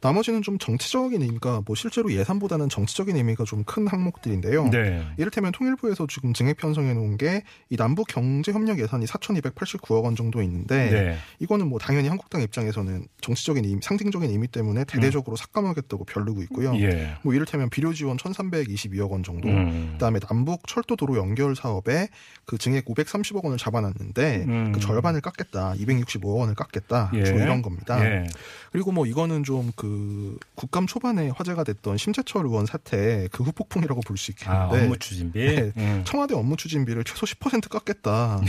나머지는 0.00 0.42
좀 0.42 0.58
정치적인 0.58 1.22
의미가 1.22 1.62
뭐 1.64 1.74
실제로 1.76 2.12
예산보다는 2.12 2.68
정치적인 2.68 3.16
의미가 3.16 3.44
좀 3.44 3.64
큰 3.64 3.86
항목들인데요. 3.88 4.68
네. 4.68 5.02
이를테면 5.16 5.43
통일부에서 5.52 6.06
지금 6.08 6.32
증액 6.32 6.56
편성해 6.56 6.94
놓은 6.94 7.16
게 7.16 7.42
이 7.70 7.76
남북 7.76 8.06
경제 8.08 8.52
협력 8.52 8.78
예산이 8.78 9.06
4,289억 9.06 10.04
원 10.04 10.16
정도 10.16 10.42
있는데 10.42 10.90
네. 10.90 11.16
이거는 11.40 11.68
뭐 11.68 11.78
당연히 11.78 12.08
한국당 12.08 12.42
입장에서는 12.42 13.06
정치적인 13.20 13.64
의미, 13.64 13.80
상징적인 13.82 14.30
의미 14.30 14.48
때문에 14.48 14.84
대대적으로 14.84 15.36
삭감하겠다고 15.36 16.04
벼르고 16.04 16.42
있고요. 16.42 16.70
음. 16.70 16.80
예. 16.80 17.16
뭐 17.22 17.34
이를테면 17.34 17.70
비료 17.70 17.92
지원 17.92 18.16
1,322억 18.16 19.10
원 19.10 19.22
정도. 19.22 19.48
음. 19.48 19.90
그다음에 19.94 20.20
남북 20.20 20.66
철도 20.66 20.96
도로 20.96 21.16
연결 21.16 21.56
사업에 21.56 22.08
그 22.44 22.58
증액 22.58 22.84
530억 22.84 23.44
원을 23.44 23.58
잡아놨는데 23.58 24.44
음. 24.46 24.72
그 24.72 24.80
절반을 24.80 25.20
깎겠다, 25.20 25.74
265억 25.74 26.36
원을 26.38 26.54
깎겠다, 26.54 27.10
예. 27.14 27.24
좀 27.24 27.38
이런 27.38 27.62
겁니다. 27.62 28.04
예. 28.04 28.26
그리고 28.72 28.92
뭐 28.92 29.06
이거는 29.06 29.42
좀 29.44 29.72
그 29.76 30.38
국감 30.54 30.86
초반에 30.86 31.30
화제가 31.30 31.64
됐던 31.64 31.96
심재철 31.96 32.44
의원 32.46 32.66
사태 32.66 33.28
그 33.32 33.42
후폭풍이라고 33.42 34.00
볼수 34.02 34.32
아, 34.46 34.66
있겠는데 34.66 34.84
업무 34.84 34.98
추진 34.98 35.23
비. 35.32 35.38
네. 35.44 35.72
음. 35.76 36.02
청와대 36.06 36.34
업무 36.34 36.56
추진비를 36.56 37.04
최소 37.04 37.26
10% 37.26 37.68
깎겠다. 37.68 38.40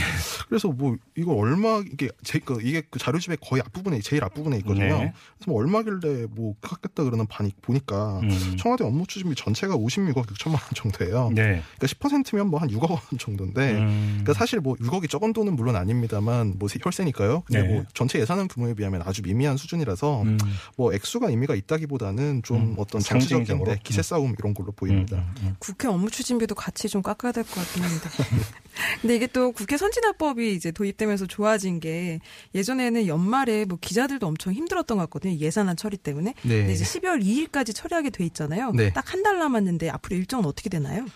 그래서 0.48 0.68
뭐 0.68 0.96
이거 1.16 1.32
얼마 1.34 1.82
이게 1.90 2.08
제 2.22 2.38
그 2.46 2.60
이게 2.62 2.82
그 2.90 2.98
자료집에 2.98 3.36
거의 3.40 3.60
앞부분에 3.62 4.00
제일 4.00 4.22
앞부분에 4.24 4.58
있거든요. 4.58 4.98
네. 4.98 5.12
그래서 5.36 5.50
뭐 5.50 5.60
얼마길래 5.60 6.26
뭐 6.30 6.54
깎겠다 6.60 7.02
그러는 7.04 7.26
반이 7.26 7.52
보니까 7.60 8.20
음. 8.20 8.56
청와대 8.58 8.84
업무 8.84 9.04
추진비 9.06 9.34
전체가 9.34 9.74
56억 9.76 10.26
6천만 10.26 10.52
원 10.52 10.60
정도예요. 10.74 11.30
네. 11.34 11.62
그러니까 11.78 11.86
10%면 11.86 12.48
뭐 12.48 12.60
한 12.60 12.68
6억 12.70 12.90
원 12.90 13.00
정도인데 13.18 13.72
음. 13.78 14.08
그러니까 14.22 14.32
사실 14.34 14.60
뭐 14.60 14.76
6억이 14.76 15.10
적은 15.10 15.32
돈은 15.32 15.56
물론 15.56 15.76
아닙니다만 15.76 16.54
뭐 16.58 16.68
혈세니까요. 16.68 17.42
근데 17.46 17.62
네. 17.62 17.68
뭐 17.68 17.84
전체 17.94 18.18
예산은 18.20 18.48
규모에 18.48 18.74
비하면 18.74 19.02
아주 19.04 19.22
미미한 19.22 19.56
수준이라서 19.56 20.22
음. 20.22 20.38
뭐 20.76 20.94
액수가 20.94 21.28
의미가 21.28 21.54
있다기보다는 21.54 22.42
좀 22.44 22.56
음, 22.58 22.74
어떤 22.78 23.00
정치적인? 23.00 23.64
네, 23.64 23.78
기세 23.82 24.02
싸움 24.02 24.34
이런 24.38 24.54
걸로 24.54 24.72
보입니다. 24.72 25.16
음, 25.16 25.34
음, 25.42 25.56
국회 25.58 25.88
업무 25.88 26.10
추진비도 26.10 26.54
같이 26.66 26.88
좀 26.88 27.00
깎아야 27.00 27.30
될 27.30 27.44
것 27.44 27.54
같긴 27.54 27.84
합니다. 27.84 28.10
근데 29.00 29.14
이게 29.14 29.26
또 29.28 29.52
국회 29.52 29.76
선진화법이 29.76 30.52
이제 30.52 30.72
도입되면서 30.72 31.26
좋아진 31.26 31.78
게 31.78 32.18
예전에는 32.56 33.06
연말에 33.06 33.64
뭐 33.64 33.78
기자들도 33.80 34.26
엄청 34.26 34.52
힘들었던 34.52 34.98
것 34.98 35.04
같거든요. 35.04 35.36
예산안 35.38 35.76
처리 35.76 35.96
때문에. 35.96 36.34
네. 36.42 36.56
근데 36.58 36.72
이제 36.72 36.84
12월 36.84 37.22
2일까지 37.22 37.72
처리하게 37.72 38.10
돼 38.10 38.24
있잖아요. 38.24 38.72
네. 38.72 38.92
딱한 38.92 39.22
달 39.22 39.38
남았는데 39.38 39.90
앞으로 39.90 40.16
일정은 40.16 40.44
어떻게 40.44 40.68
되나요? 40.68 41.06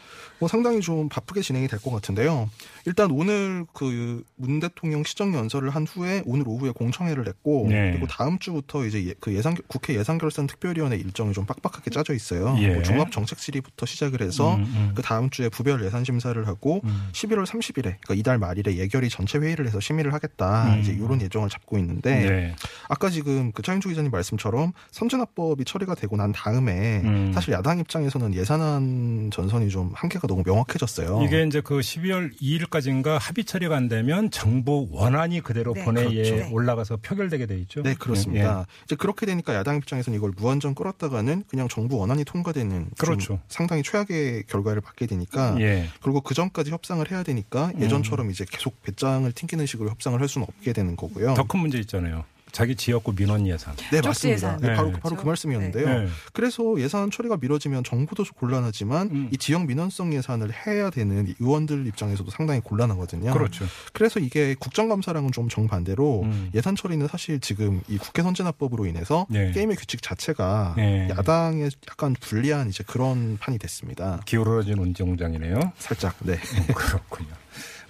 뭐 0.41 0.49
상당히 0.49 0.81
좀 0.81 1.09
바쁘게 1.09 1.43
진행이 1.43 1.69
될 1.69 1.79
것 1.81 1.91
같은데요. 1.91 2.49
일단 2.87 3.11
오늘 3.11 3.65
그 3.73 4.23
문 4.37 4.59
대통령 4.59 5.05
시정 5.05 5.35
연설을 5.35 5.71
한 5.71 5.87
후에 5.87 6.23
오늘 6.25 6.49
오후에 6.49 6.71
공청회를 6.71 7.29
했고 7.29 7.67
네. 7.69 7.91
그리고 7.93 8.07
다음 8.07 8.39
주부터 8.39 8.87
이제 8.87 9.05
예- 9.07 9.15
그 9.21 9.35
예산 9.35 9.55
국회 9.69 9.95
예산결산 9.95 10.47
특별위원회 10.47 10.97
일정이 10.97 11.33
좀 11.35 11.45
빡빡하게 11.45 11.91
짜져 11.91 12.15
있어요. 12.15 12.57
예. 12.59 12.69
뭐 12.75 12.83
종합 12.83 13.13
정책 13.13 13.39
질의부터 13.39 13.85
시작을 13.87 14.23
해서 14.23 14.55
음, 14.57 14.63
음. 14.63 14.93
그 14.95 15.03
다음 15.03 15.29
주에 15.29 15.49
부별 15.51 15.85
예산 15.85 16.05
심사를 16.05 16.47
하고 16.47 16.81
음. 16.85 17.09
11월 17.13 17.45
30일에 17.45 17.83
그러니까 17.83 18.15
이달 18.15 18.39
말일에 18.39 18.77
예결위 18.77 19.11
전체 19.11 19.39
회의를 19.39 19.67
해서 19.67 19.79
심의를 19.79 20.15
하겠다 20.15 20.75
음. 20.75 20.81
이제 20.81 20.93
이런 20.93 21.21
예정을 21.21 21.51
잡고 21.51 21.77
있는데 21.79 22.21
네. 22.29 22.55
아까 22.89 23.11
지금 23.11 23.53
그 23.53 23.61
차윤주 23.63 23.89
기자님 23.91 24.11
말씀처럼 24.11 24.73
선진화법이 24.91 25.65
처리가 25.67 25.95
되고 25.97 26.17
난 26.17 26.33
다음에 26.33 27.03
음. 27.05 27.33
사실 27.35 27.53
야당 27.53 27.79
입장에서는 27.79 28.35
예산안 28.35 29.31
전선이 29.33 29.69
좀 29.69 29.93
한계가 29.95 30.27
너무 30.31 30.43
명확해졌어요. 30.47 31.23
이게 31.27 31.43
이제 31.45 31.61
그 31.61 31.81
12월 31.81 32.33
2일까지인가 32.41 33.19
합의 33.19 33.45
처리가 33.45 33.77
안 33.77 33.89
되면 33.89 34.31
정부 34.31 34.87
원안이 34.93 35.41
그대로 35.41 35.75
네, 35.75 35.85
본회의에 35.85 36.31
그렇죠. 36.31 36.55
올라가서 36.55 36.99
표결되게 36.99 37.47
돼 37.47 37.59
있죠. 37.61 37.83
네, 37.83 37.91
예, 37.91 37.95
그렇습니다. 37.95 38.67
이제 38.85 38.95
그렇게 38.97 39.27
되니까 39.27 39.55
야당 39.55 39.77
입장에서는 39.77 40.17
이걸 40.17 40.33
무한정 40.37 40.75
끌었다가는 40.75 41.45
그냥 41.49 41.69
정부 41.69 41.97
원안이 41.99 42.25
통과되는 42.25 42.71
좀 42.71 42.91
그렇죠. 42.97 43.41
상당히 43.49 43.83
최악의 43.83 44.45
결과를 44.47 44.81
받게 44.81 45.07
되니까 45.07 45.57
예. 45.59 45.65
예. 45.65 45.89
그리고 46.03 46.21
그 46.21 46.35
전까지 46.35 46.71
협상을 46.71 47.09
해야 47.11 47.23
되니까 47.23 47.73
예전처럼 47.81 48.31
이제 48.31 48.45
계속 48.49 48.81
배짱을 48.83 49.33
튕기는 49.33 49.67
식으로 49.67 49.91
협상을 49.91 50.21
할 50.21 50.29
수는 50.29 50.47
없게 50.49 50.73
되는 50.73 50.95
거고요. 50.97 51.35
더 51.35 51.45
큰 51.45 51.61
문제 51.61 51.79
있잖아요. 51.79 52.25
자기 52.53 52.77
지역구 52.77 53.15
민원 53.15 53.47
예산. 53.47 53.75
네, 53.91 54.01
맞습니다. 54.01 54.35
예산. 54.35 54.61
네, 54.61 54.75
바로 54.75 54.89
네. 54.89 54.93
바로 55.01 55.17
그 55.17 55.23
그렇죠. 55.23 55.27
말씀이었는데요. 55.27 55.87
네. 55.87 56.09
그래서 56.33 56.75
예산 56.79 57.11
처리가 57.11 57.39
미뤄지면 57.41 57.85
정부도 57.85 58.25
곤란하지만 58.35 59.11
음. 59.11 59.29
이 59.33 59.37
지역 59.37 59.67
민원성 59.67 60.13
예산을 60.15 60.51
해야 60.67 60.91
되는 60.91 61.29
이 61.29 61.35
의원들 61.39 61.87
입장에서도 61.87 62.31
상당히 62.31 62.61
곤란하거든요. 62.61 63.33
그렇죠. 63.33 63.65
그래서 63.93 64.21
이게 64.21 64.55
국정감사랑은 64.59 65.33
좀 65.33 65.49
정반대로 65.49 66.23
음. 66.23 66.51
예산 66.55 66.77
처리는 66.77 67.07
사실 67.09 67.41
지금 67.41 67.81
이 67.89 67.99
국회 67.99 68.23
선진화법으로 68.23 68.87
인해서 68.87 69.27
네. 69.29 69.53
게임의 69.53 69.77
규칙 69.77 70.03
자체가 70.03 70.75
네. 70.77 71.09
야당에 71.11 71.69
약간 71.89 72.15
불리한 72.19 72.69
이제 72.69 72.85
그런 72.87 73.39
판이 73.39 73.59
됐습니다. 73.59 74.21
기울어진 74.25 74.79
운정장이네요. 74.79 75.73
살짝 75.79 76.17
네. 76.21 76.39
그렇군요. 76.75 77.31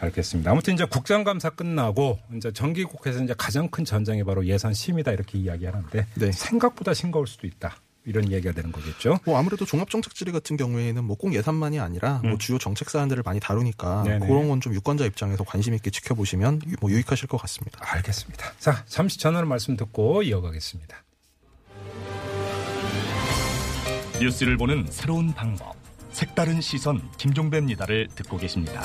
알겠습니다. 0.00 0.50
아무튼 0.50 0.74
이제 0.74 0.84
국정감사 0.84 1.50
끝나고 1.50 2.18
이제 2.36 2.50
정기국회에서 2.52 3.22
이제 3.22 3.34
가장 3.36 3.68
큰 3.68 3.84
전장이 3.84 4.24
바로 4.24 4.44
예산 4.46 4.72
심의다 4.72 5.12
이렇게 5.12 5.38
이야기하는데 5.38 6.06
네. 6.14 6.32
생각보다 6.32 6.94
싱거울 6.94 7.26
수도 7.26 7.46
있다. 7.46 7.76
이런 8.06 8.32
얘기가 8.32 8.54
되는 8.54 8.72
거겠죠. 8.72 9.18
뭐 9.26 9.38
아무래도 9.38 9.66
종합정책 9.66 10.14
질의 10.14 10.32
같은 10.32 10.56
경우에는 10.56 11.04
뭐 11.04 11.16
꼭 11.16 11.34
예산만이 11.34 11.78
아니라 11.80 12.20
뭐 12.22 12.32
음. 12.32 12.38
주요 12.38 12.56
정책 12.56 12.88
사안들을 12.88 13.22
많이 13.22 13.40
다루니까 13.40 14.04
네네. 14.04 14.26
그런 14.26 14.48
건 14.48 14.58
좀 14.62 14.72
유권자 14.74 15.04
입장에서 15.04 15.44
관심 15.44 15.74
있게 15.74 15.90
지켜보시면 15.90 16.62
유- 16.66 16.76
뭐 16.80 16.90
유익하실 16.90 17.28
것 17.28 17.36
같습니다. 17.42 17.78
알겠습니다. 17.82 18.52
자, 18.58 18.82
잠시 18.86 19.18
전화로 19.18 19.46
말씀 19.46 19.76
듣고 19.76 20.22
이어가겠습니다. 20.22 20.96
뉴스를 24.18 24.56
보는 24.56 24.86
새로운 24.90 25.32
방법. 25.34 25.74
색다른 26.12 26.60
시선 26.62 27.00
김종배입니다를 27.18 28.08
듣고 28.14 28.36
계십니다. 28.38 28.82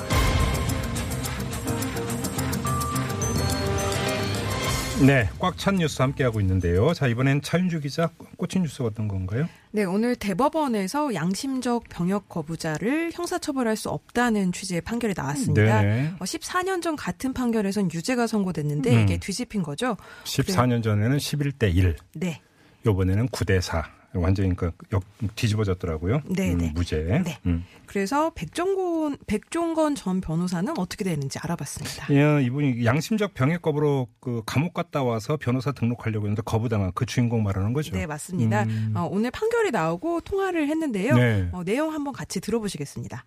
네, 5.01 5.29
꽉 5.39 5.57
찬 5.57 5.75
뉴스 5.75 6.01
함께하고 6.01 6.39
있는데요. 6.39 6.93
자, 6.93 7.07
이번엔 7.07 7.41
차윤주 7.41 7.81
기자 7.81 8.09
꽂힌 8.37 8.61
뉴스가 8.63 8.85
어떤 8.85 9.09
건가요? 9.09 9.49
네, 9.71 9.83
오늘 9.83 10.15
대법원에서 10.15 11.13
양심적 11.13 11.89
병역 11.89 12.29
거부자를 12.29 13.11
형사처벌할 13.13 13.75
수 13.75 13.89
없다는 13.89 14.53
취지의 14.53 14.79
판결이 14.81 15.13
나왔습니다. 15.15 15.81
네. 15.81 16.11
어, 16.17 16.23
14년 16.23 16.81
전 16.81 16.95
같은 16.95 17.33
판결에선 17.33 17.91
유죄가 17.93 18.25
선고됐는데 18.25 18.95
음. 18.95 19.01
이게 19.01 19.17
뒤집힌 19.17 19.63
거죠. 19.63 19.97
14년 20.23 20.81
전에는 20.81 21.17
11대 21.17 21.75
1, 21.75 21.97
네. 22.13 22.41
요번에는 22.85 23.27
9대 23.29 23.59
4. 23.59 23.83
완전히 24.19 24.55
그러니까 24.55 24.85
역, 24.93 25.03
뒤집어졌더라고요. 25.35 26.21
네, 26.25 26.53
음, 26.53 26.57
네. 26.57 26.71
무죄. 26.73 27.03
네. 27.03 27.37
음. 27.45 27.65
그래서 27.85 28.31
백종건 28.33 29.17
백종건 29.27 29.95
전 29.95 30.21
변호사는 30.21 30.73
어떻게 30.77 31.03
되는지 31.03 31.39
알아봤습니다. 31.41 32.07
예, 32.13 32.43
이분이 32.43 32.85
양심적 32.85 33.33
병역 33.33 33.61
거부로 33.61 34.07
그 34.19 34.41
감옥 34.45 34.73
갔다 34.73 35.03
와서 35.03 35.37
변호사 35.37 35.71
등록하려고 35.71 36.25
했는데 36.25 36.41
거부당한 36.43 36.91
그 36.95 37.05
주인공 37.05 37.43
말하는 37.43 37.73
거죠. 37.73 37.95
네, 37.95 38.05
맞습니다. 38.05 38.63
음. 38.63 38.93
어, 38.95 39.07
오늘 39.11 39.31
판결이 39.31 39.71
나오고 39.71 40.21
통화를 40.21 40.67
했는데요. 40.67 41.15
네. 41.15 41.49
어, 41.51 41.63
내용 41.63 41.93
한번 41.93 42.13
같이 42.13 42.41
들어보시겠습니다. 42.41 43.23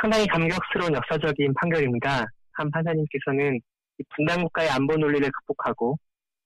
상당히 0.00 0.26
감격스러운 0.26 0.94
역사적인 0.94 1.54
판결입니다. 1.54 2.26
한 2.52 2.70
판사님께서는 2.70 3.60
이 3.98 4.04
분단 4.16 4.42
국가의 4.42 4.70
안보 4.70 4.96
논리를 4.96 5.30
극복하고 5.30 5.96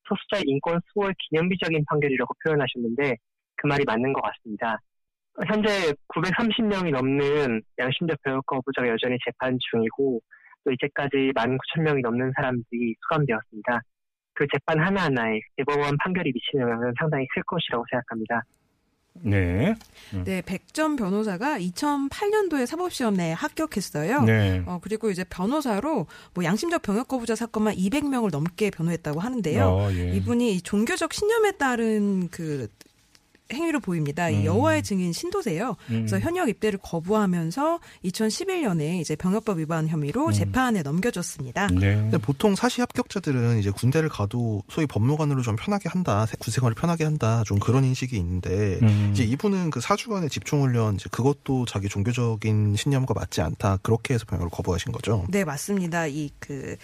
소수자 0.09 0.43
인권 0.45 0.81
수호의 0.93 1.15
기념비적인 1.29 1.85
판결이라고 1.89 2.35
표현하셨는데 2.45 3.17
그 3.57 3.67
말이 3.67 3.85
맞는 3.85 4.13
것 4.13 4.23
같습니다. 4.23 4.79
현재 5.47 5.93
930명이 6.09 6.93
넘는 6.93 7.61
양심적 7.79 8.23
병역 8.23 8.47
거부자가 8.47 8.89
여전히 8.89 9.19
재판 9.25 9.59
중이고 9.71 10.21
또 10.65 10.73
이제까지 10.73 11.33
19,000명이 11.35 12.03
넘는 12.03 12.33
사람들이 12.37 12.95
수감되었습니다. 13.03 13.81
그 14.35 14.47
재판 14.53 14.85
하나하나에 14.85 15.41
대법원 15.57 15.97
판결이 15.99 16.33
미치는 16.33 16.63
영향은 16.63 16.93
상당히 16.99 17.27
클 17.35 17.43
것이라고 17.45 17.85
생각합니다. 17.91 18.43
네. 19.23 19.75
네, 20.25 20.43
백전 20.45 20.97
변호사가 20.97 21.59
2008년도에 21.59 22.67
사법시험에 22.67 23.33
합격했어요. 23.33 24.23
네. 24.25 24.63
어, 24.67 24.79
그리고 24.83 25.11
이제 25.11 25.25
변호사로 25.25 26.07
뭐 26.35 26.45
양심적 26.45 26.83
병역 26.83 27.09
거부자 27.09 27.35
사건만 27.35 27.75
200명을 27.75 28.31
넘게 28.31 28.71
변호했다고 28.71 29.21
하는데요. 29.21 29.65
어, 29.65 29.91
예. 29.93 30.13
이분이 30.13 30.57
이 30.57 30.61
종교적 30.61 31.15
신념에 31.15 31.53
따른 31.53 32.29
그 32.29 32.69
행위로 33.53 33.81
보입니다. 33.81 34.29
이 34.31 34.41
음. 34.41 34.45
여호와의 34.45 34.83
증인 34.83 35.13
신도세요. 35.13 35.77
그래서 35.87 36.19
현역 36.19 36.49
입대를 36.49 36.79
거부하면서 36.83 37.81
2011년에 38.05 39.01
이제 39.01 39.17
병역법 39.17 39.59
위반 39.59 39.89
혐의로 39.89 40.27
음. 40.29 40.33
재판에 40.33 40.83
넘겨졌습니다. 40.83 41.69
네. 41.69 41.95
근데 41.97 42.19
보통 42.19 42.55
사시 42.55 42.81
합격자들은 42.81 43.59
이제 43.59 43.71
군대를 43.71 44.09
가도 44.09 44.63
소위 44.69 44.87
법무관으로 44.87 45.43
좀 45.43 45.57
편하게 45.57 45.89
한다, 45.89 46.27
군생활을 46.39 46.75
편하게 46.75 47.05
한다, 47.05 47.43
좀 47.47 47.59
그런 47.59 47.85
인식이 47.85 48.17
있는데 48.17 48.79
음. 48.83 49.11
이제 49.13 49.25
이분은 49.25 49.71
그 49.71 49.81
사주간의 49.81 50.31
집중훈련 50.31 50.97
이제 50.97 51.09
그것도 51.11 51.67
자기 51.67 51.89
종교적인 51.89 52.77
신념과 52.77 53.15
맞지 53.15 53.41
않다 53.41 53.79
그렇게 53.83 54.15
해서 54.15 54.25
병역을 54.27 54.51
거부하신 54.51 54.93
거죠. 54.93 55.25
네, 55.29 55.45
맞습니다. 55.45 56.07
이 56.07 56.31
그 56.47 56.77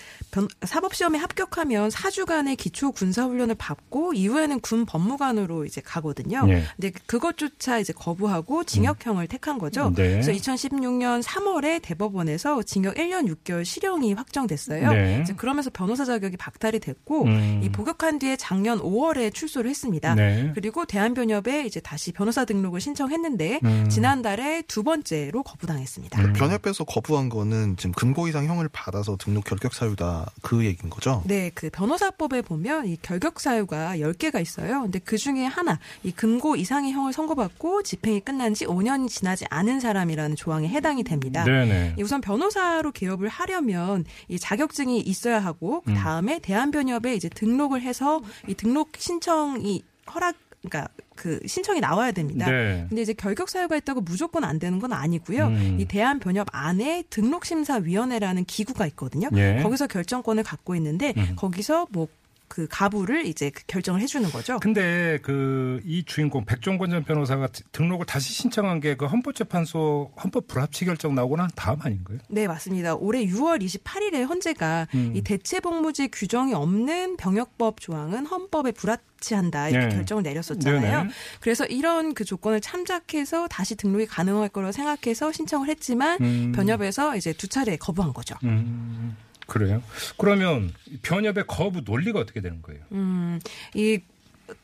사법 0.63 0.95
시험에 0.95 1.19
합격하면 1.19 1.91
4주간의 1.91 2.57
기초 2.57 2.93
군사 2.93 3.25
훈련을 3.25 3.55
받고 3.55 4.15
이후에는 4.15 4.61
군 4.61 4.87
법무관으로 4.87 5.65
이제 5.65 5.81
가거든요. 5.81 6.45
네. 6.47 6.52
근데 6.77 6.93
그것조차 7.07 7.79
이제 7.79 7.93
거부하고 7.93 8.65
징역형을 8.65 9.29
택한 9.29 9.59
거죠. 9.59 9.93
네. 9.95 10.21
그래서 10.21 10.33
2016년 10.33 11.23
3월에 11.23 11.81
대법원에서 11.83 12.63
징역 12.63 12.95
1년 12.95 13.33
6개월 13.35 13.65
실형이 13.65 14.15
확정됐어요. 14.15 14.93
네. 14.93 15.21
이제 15.23 15.33
그러면서 15.35 15.71
변호사 15.71 16.05
자격이 16.05 16.37
박탈이 16.37 16.81
됐고 16.81 17.25
음. 17.25 17.61
이 17.63 17.71
복역한 17.71 18.19
뒤에 18.19 18.37
작년 18.37 18.79
5월에 18.81 19.33
출소를 19.33 19.71
했습니다. 19.71 20.15
네. 20.15 20.53
그리고 20.55 20.85
대한변협에 20.85 21.65
이제 21.67 21.81
다시 21.81 22.13
변호사 22.13 22.45
등록을 22.45 22.81
신청했는데 22.81 23.61
음. 23.65 23.89
지난달에 23.89 24.63
두 24.69 24.83
번째로 24.83 25.43
거부당했습니다. 25.43 26.21
음. 26.21 26.33
변협에서 26.33 26.85
거부한 26.85 27.29
거는 27.29 27.77
지금 27.77 27.93
금고 27.93 28.29
이상 28.29 28.47
형을 28.47 28.69
받아서 28.73 29.17
등록 29.17 29.45
결격 29.45 29.75
사유다 29.75 30.31
그 30.43 30.65
얘기인 30.65 30.91
거죠. 30.91 31.23
네, 31.27 31.51
그 31.55 31.71
변호사법에 31.71 32.43
보면 32.43 32.87
이 32.87 32.97
결격 33.01 33.41
사유가 33.41 33.97
10개가 33.97 34.41
있어요. 34.41 34.83
근데 34.83 34.99
그 34.99 35.17
중에 35.17 35.45
하나, 35.45 35.79
이 36.03 36.13
금고 36.13 36.42
이상의 36.57 36.93
형을 36.93 37.13
선고받고 37.13 37.83
집행이 37.83 38.21
끝난 38.21 38.55
지 38.55 38.67
5년이 38.67 39.09
지나지 39.09 39.45
않은 39.51 39.81
사람이라는 39.81 40.37
조항에 40.37 40.69
해당이 40.69 41.05
됩니다. 41.05 41.45
네네. 41.45 41.95
이 41.99 42.03
우선 42.03 42.21
변호사로 42.21 42.93
개업을 42.93 43.29
하려면 43.29 44.05
이 44.29 44.39
자격증이 44.39 45.01
있어야 45.01 45.39
하고 45.39 45.83
그 45.83 45.95
다음에 45.95 46.39
대한변협에 46.41 47.15
이제 47.15 47.29
등록을 47.29 47.83
해서 47.83 48.21
이 48.49 48.55
등록 48.55 48.91
신청이 48.99 49.83
허락 50.15 50.37
그러니까 50.63 50.89
그 51.17 51.41
신청이 51.47 51.81
나와야 51.81 52.13
됩니다. 52.13 52.51
네. 52.51 52.87
근데 52.89 53.03
이제 53.03 53.13
결격 53.13 53.49
사유가 53.49 53.77
있다고 53.77 54.01
무조건 54.01 54.45
안 54.45 54.59
되는 54.59 54.79
건 54.79 54.93
아니고요. 54.93 55.47
음. 55.47 55.77
이 55.81 55.85
대한 55.85 56.21
변협 56.21 56.47
안에 56.53 57.05
등록 57.11 57.45
심사 57.45 57.77
위원회라는 57.77 58.45
기구가 58.45 58.87
있거든요. 58.89 59.29
예. 59.35 59.61
거기서 59.63 59.89
결정권을 59.89 60.45
갖고 60.45 60.75
있는데 60.77 61.15
음. 61.17 61.35
거기서 61.37 61.89
뭐 61.91 62.07
그 62.53 62.67
가부를 62.69 63.25
이제 63.25 63.49
그 63.51 63.63
결정을 63.67 64.01
해주는 64.03 64.29
거죠. 64.31 64.59
근데 64.61 65.19
그 65.23 65.81
이 65.85 66.05
주인공 66.05 66.45
백종건 66.45 66.91
전 66.91 67.03
변호사가 67.05 67.49
등록을 67.73 68.07
다시 68.07 68.33
신청한 68.33 68.81
게 68.81 68.93
그 68.95 69.07
헌법재판소 69.07 70.13
헌법 70.23 70.47
불합치 70.47 70.85
결정 70.85 71.15
나오고 71.15 71.37
난 71.37 71.49
다음 71.57 71.79
아닌가요? 71.81 72.19
네, 72.29 72.47
맞습니다. 72.47 72.95
올해 72.95 73.25
6월 73.27 73.65
28일에 73.65 74.29
헌재가 74.29 74.89
음. 74.95 75.13
이 75.17 75.23
대체복무제 75.23 76.09
규정이 76.09 76.53
없는 76.53 77.17
병역법 77.17 77.81
조항은 77.81 78.27
헌법에 78.27 78.73
불합치한다 78.73 79.71
이렇게 79.71 79.87
네. 79.89 79.95
결정을 79.97 80.23
내렸었잖아요. 80.23 80.99
네네. 80.99 81.11
그래서 81.41 81.65
이런 81.65 82.13
그 82.13 82.25
조건을 82.25 82.61
참작해서 82.61 83.49
다시 83.49 83.77
등록이 83.77 84.07
가능할 84.07 84.51
거라고 84.51 84.73
생각해서 84.73 85.33
신청을 85.33 85.69
했지만 85.69 86.19
음. 86.21 86.53
변협에서 86.55 87.17
이제 87.17 87.33
두 87.33 87.49
차례 87.49 87.77
거부한 87.77 88.13
거죠. 88.13 88.37
음, 88.45 89.17
그래요? 89.47 89.83
그러면 90.17 90.73
변협의 91.03 91.45
거부 91.47 91.83
논리가 91.85 92.19
어떻게 92.21 92.41
되는 92.41 92.63
거예요? 92.63 92.83
음, 92.93 93.41
이 93.75 94.01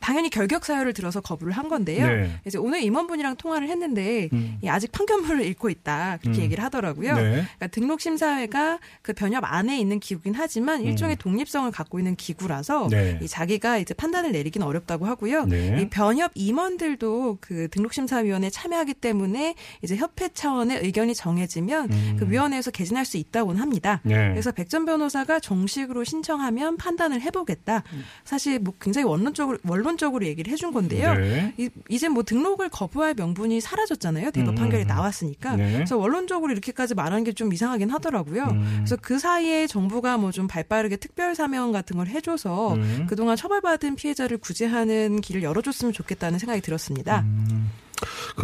당연히 0.00 0.30
결격 0.30 0.64
사유를 0.64 0.92
들어서 0.92 1.20
거부를 1.20 1.52
한 1.52 1.68
건데요. 1.68 2.06
네. 2.06 2.30
이제 2.46 2.58
오늘 2.58 2.82
임원분이랑 2.82 3.36
통화를 3.36 3.68
했는데 3.68 4.28
음. 4.32 4.58
이 4.62 4.68
아직 4.68 4.92
판결문을 4.92 5.44
읽고 5.46 5.70
있다 5.70 6.18
그렇게 6.20 6.40
음. 6.40 6.44
얘기를 6.44 6.62
하더라고요. 6.62 7.14
네. 7.14 7.30
그러니까 7.30 7.66
등록 7.68 8.00
심사회가 8.00 8.78
그 9.02 9.12
변협 9.14 9.44
안에 9.44 9.78
있는 9.78 9.98
기구긴 9.98 10.34
하지만 10.34 10.82
일종의 10.82 11.16
독립성을 11.16 11.70
갖고 11.70 11.98
있는 11.98 12.14
기구라서 12.16 12.84
음. 12.84 12.90
네. 12.90 13.18
이 13.22 13.28
자기가 13.28 13.78
이제 13.78 13.94
판단을 13.94 14.32
내리기는 14.32 14.66
어렵다고 14.66 15.06
하고요. 15.06 15.46
네. 15.46 15.80
이 15.80 15.88
변협 15.88 16.32
임원들도 16.34 17.38
그 17.40 17.68
등록 17.70 17.94
심사위원회에 17.94 18.50
참여하기 18.50 18.94
때문에 18.94 19.54
이제 19.82 19.96
협회 19.96 20.28
차원의 20.28 20.80
의견이 20.84 21.14
정해지면 21.14 21.90
음. 21.90 22.16
그 22.18 22.30
위원회에서 22.30 22.70
개진할 22.70 23.04
수 23.04 23.16
있다고는 23.16 23.60
합니다. 23.60 24.00
네. 24.04 24.28
그래서 24.30 24.52
백전 24.52 24.84
변호사가 24.84 25.40
정식으로 25.40 26.04
신청하면 26.04 26.76
판단을 26.76 27.22
해보겠다. 27.22 27.82
사실 28.24 28.58
뭐 28.58 28.74
굉장히 28.80 29.06
원론적으로 29.06 29.58
원 29.64 29.77
론적으로 29.82 30.26
얘기를 30.26 30.52
해준 30.52 30.72
건데요. 30.72 31.14
네. 31.14 31.54
이, 31.56 31.70
이제 31.88 32.08
뭐 32.08 32.22
등록을 32.22 32.68
거부할 32.68 33.14
명분이 33.16 33.60
사라졌잖아요. 33.60 34.30
대법 34.32 34.50
음. 34.50 34.54
판결이 34.54 34.84
나왔으니까. 34.84 35.56
네. 35.56 35.72
그래서 35.72 35.96
원론적으로 35.96 36.52
이렇게까지 36.52 36.94
말하는 36.94 37.24
게 37.24 37.32
좀 37.32 37.52
이상하긴 37.52 37.90
하더라고요. 37.90 38.44
음. 38.44 38.72
그래서 38.78 38.96
그 39.00 39.18
사이에 39.18 39.66
정부가 39.66 40.16
뭐 40.16 40.28
좀 40.32 40.46
발빠르게 40.46 40.96
특별 40.96 41.34
사면 41.34 41.72
같은 41.72 41.96
걸 41.96 42.06
해줘서 42.08 42.74
음. 42.74 43.06
그동안 43.08 43.36
처벌받은 43.36 43.96
피해자를 43.96 44.38
구제하는 44.38 45.20
길을 45.20 45.42
열어줬으면 45.42 45.92
좋겠다는 45.92 46.38
생각이 46.38 46.60
들었습니다. 46.60 47.24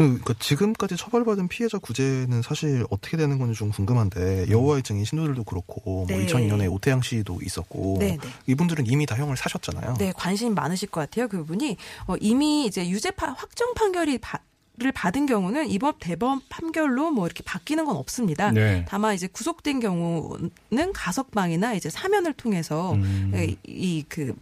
음. 0.00 0.18
그, 0.18 0.24
그 0.24 0.38
지금까지 0.38 0.96
처벌받은 0.96 1.48
피해자 1.48 1.78
구제는 1.78 2.42
사실 2.42 2.84
어떻게 2.90 3.16
되는 3.16 3.38
건지 3.38 3.58
좀 3.58 3.70
궁금한데 3.70 4.50
여호와의 4.50 4.82
증인 4.82 5.04
신도들도 5.04 5.44
그렇고 5.44 6.06
네. 6.08 6.16
뭐 6.16 6.26
2002년에 6.26 6.72
오태양 6.72 7.02
씨도 7.02 7.40
있었고 7.42 7.96
네, 8.00 8.18
네. 8.20 8.28
이분들은 8.46 8.86
이미 8.86 9.06
다 9.06 9.16
형을 9.16 9.36
사셨잖아요. 9.36 9.94
네, 9.98 10.12
관심 10.16 10.54
많으실 10.54 10.90
것 10.90 11.00
같아요. 11.00 11.28
그 11.28 11.38
부분이 11.38 11.76
어, 12.06 12.16
이미 12.20 12.66
이제 12.66 12.88
유죄 12.88 13.10
파, 13.10 13.28
확정 13.32 13.74
판결이 13.74 14.18
바, 14.18 14.38
를 14.76 14.90
받은 14.90 15.26
경우는 15.26 15.70
이번 15.70 15.92
대법 16.00 16.42
판결로 16.48 17.12
뭐 17.12 17.26
이렇게 17.26 17.44
바뀌는 17.44 17.84
건 17.84 17.94
없습니다. 17.96 18.50
네. 18.50 18.84
다만 18.88 19.14
이제 19.14 19.28
구속된 19.28 19.78
경우는 19.78 20.50
가석방이나 20.92 21.74
이제 21.74 21.88
사면을 21.90 22.32
통해서 22.32 22.94
음. 22.94 23.54
이그 23.62 24.34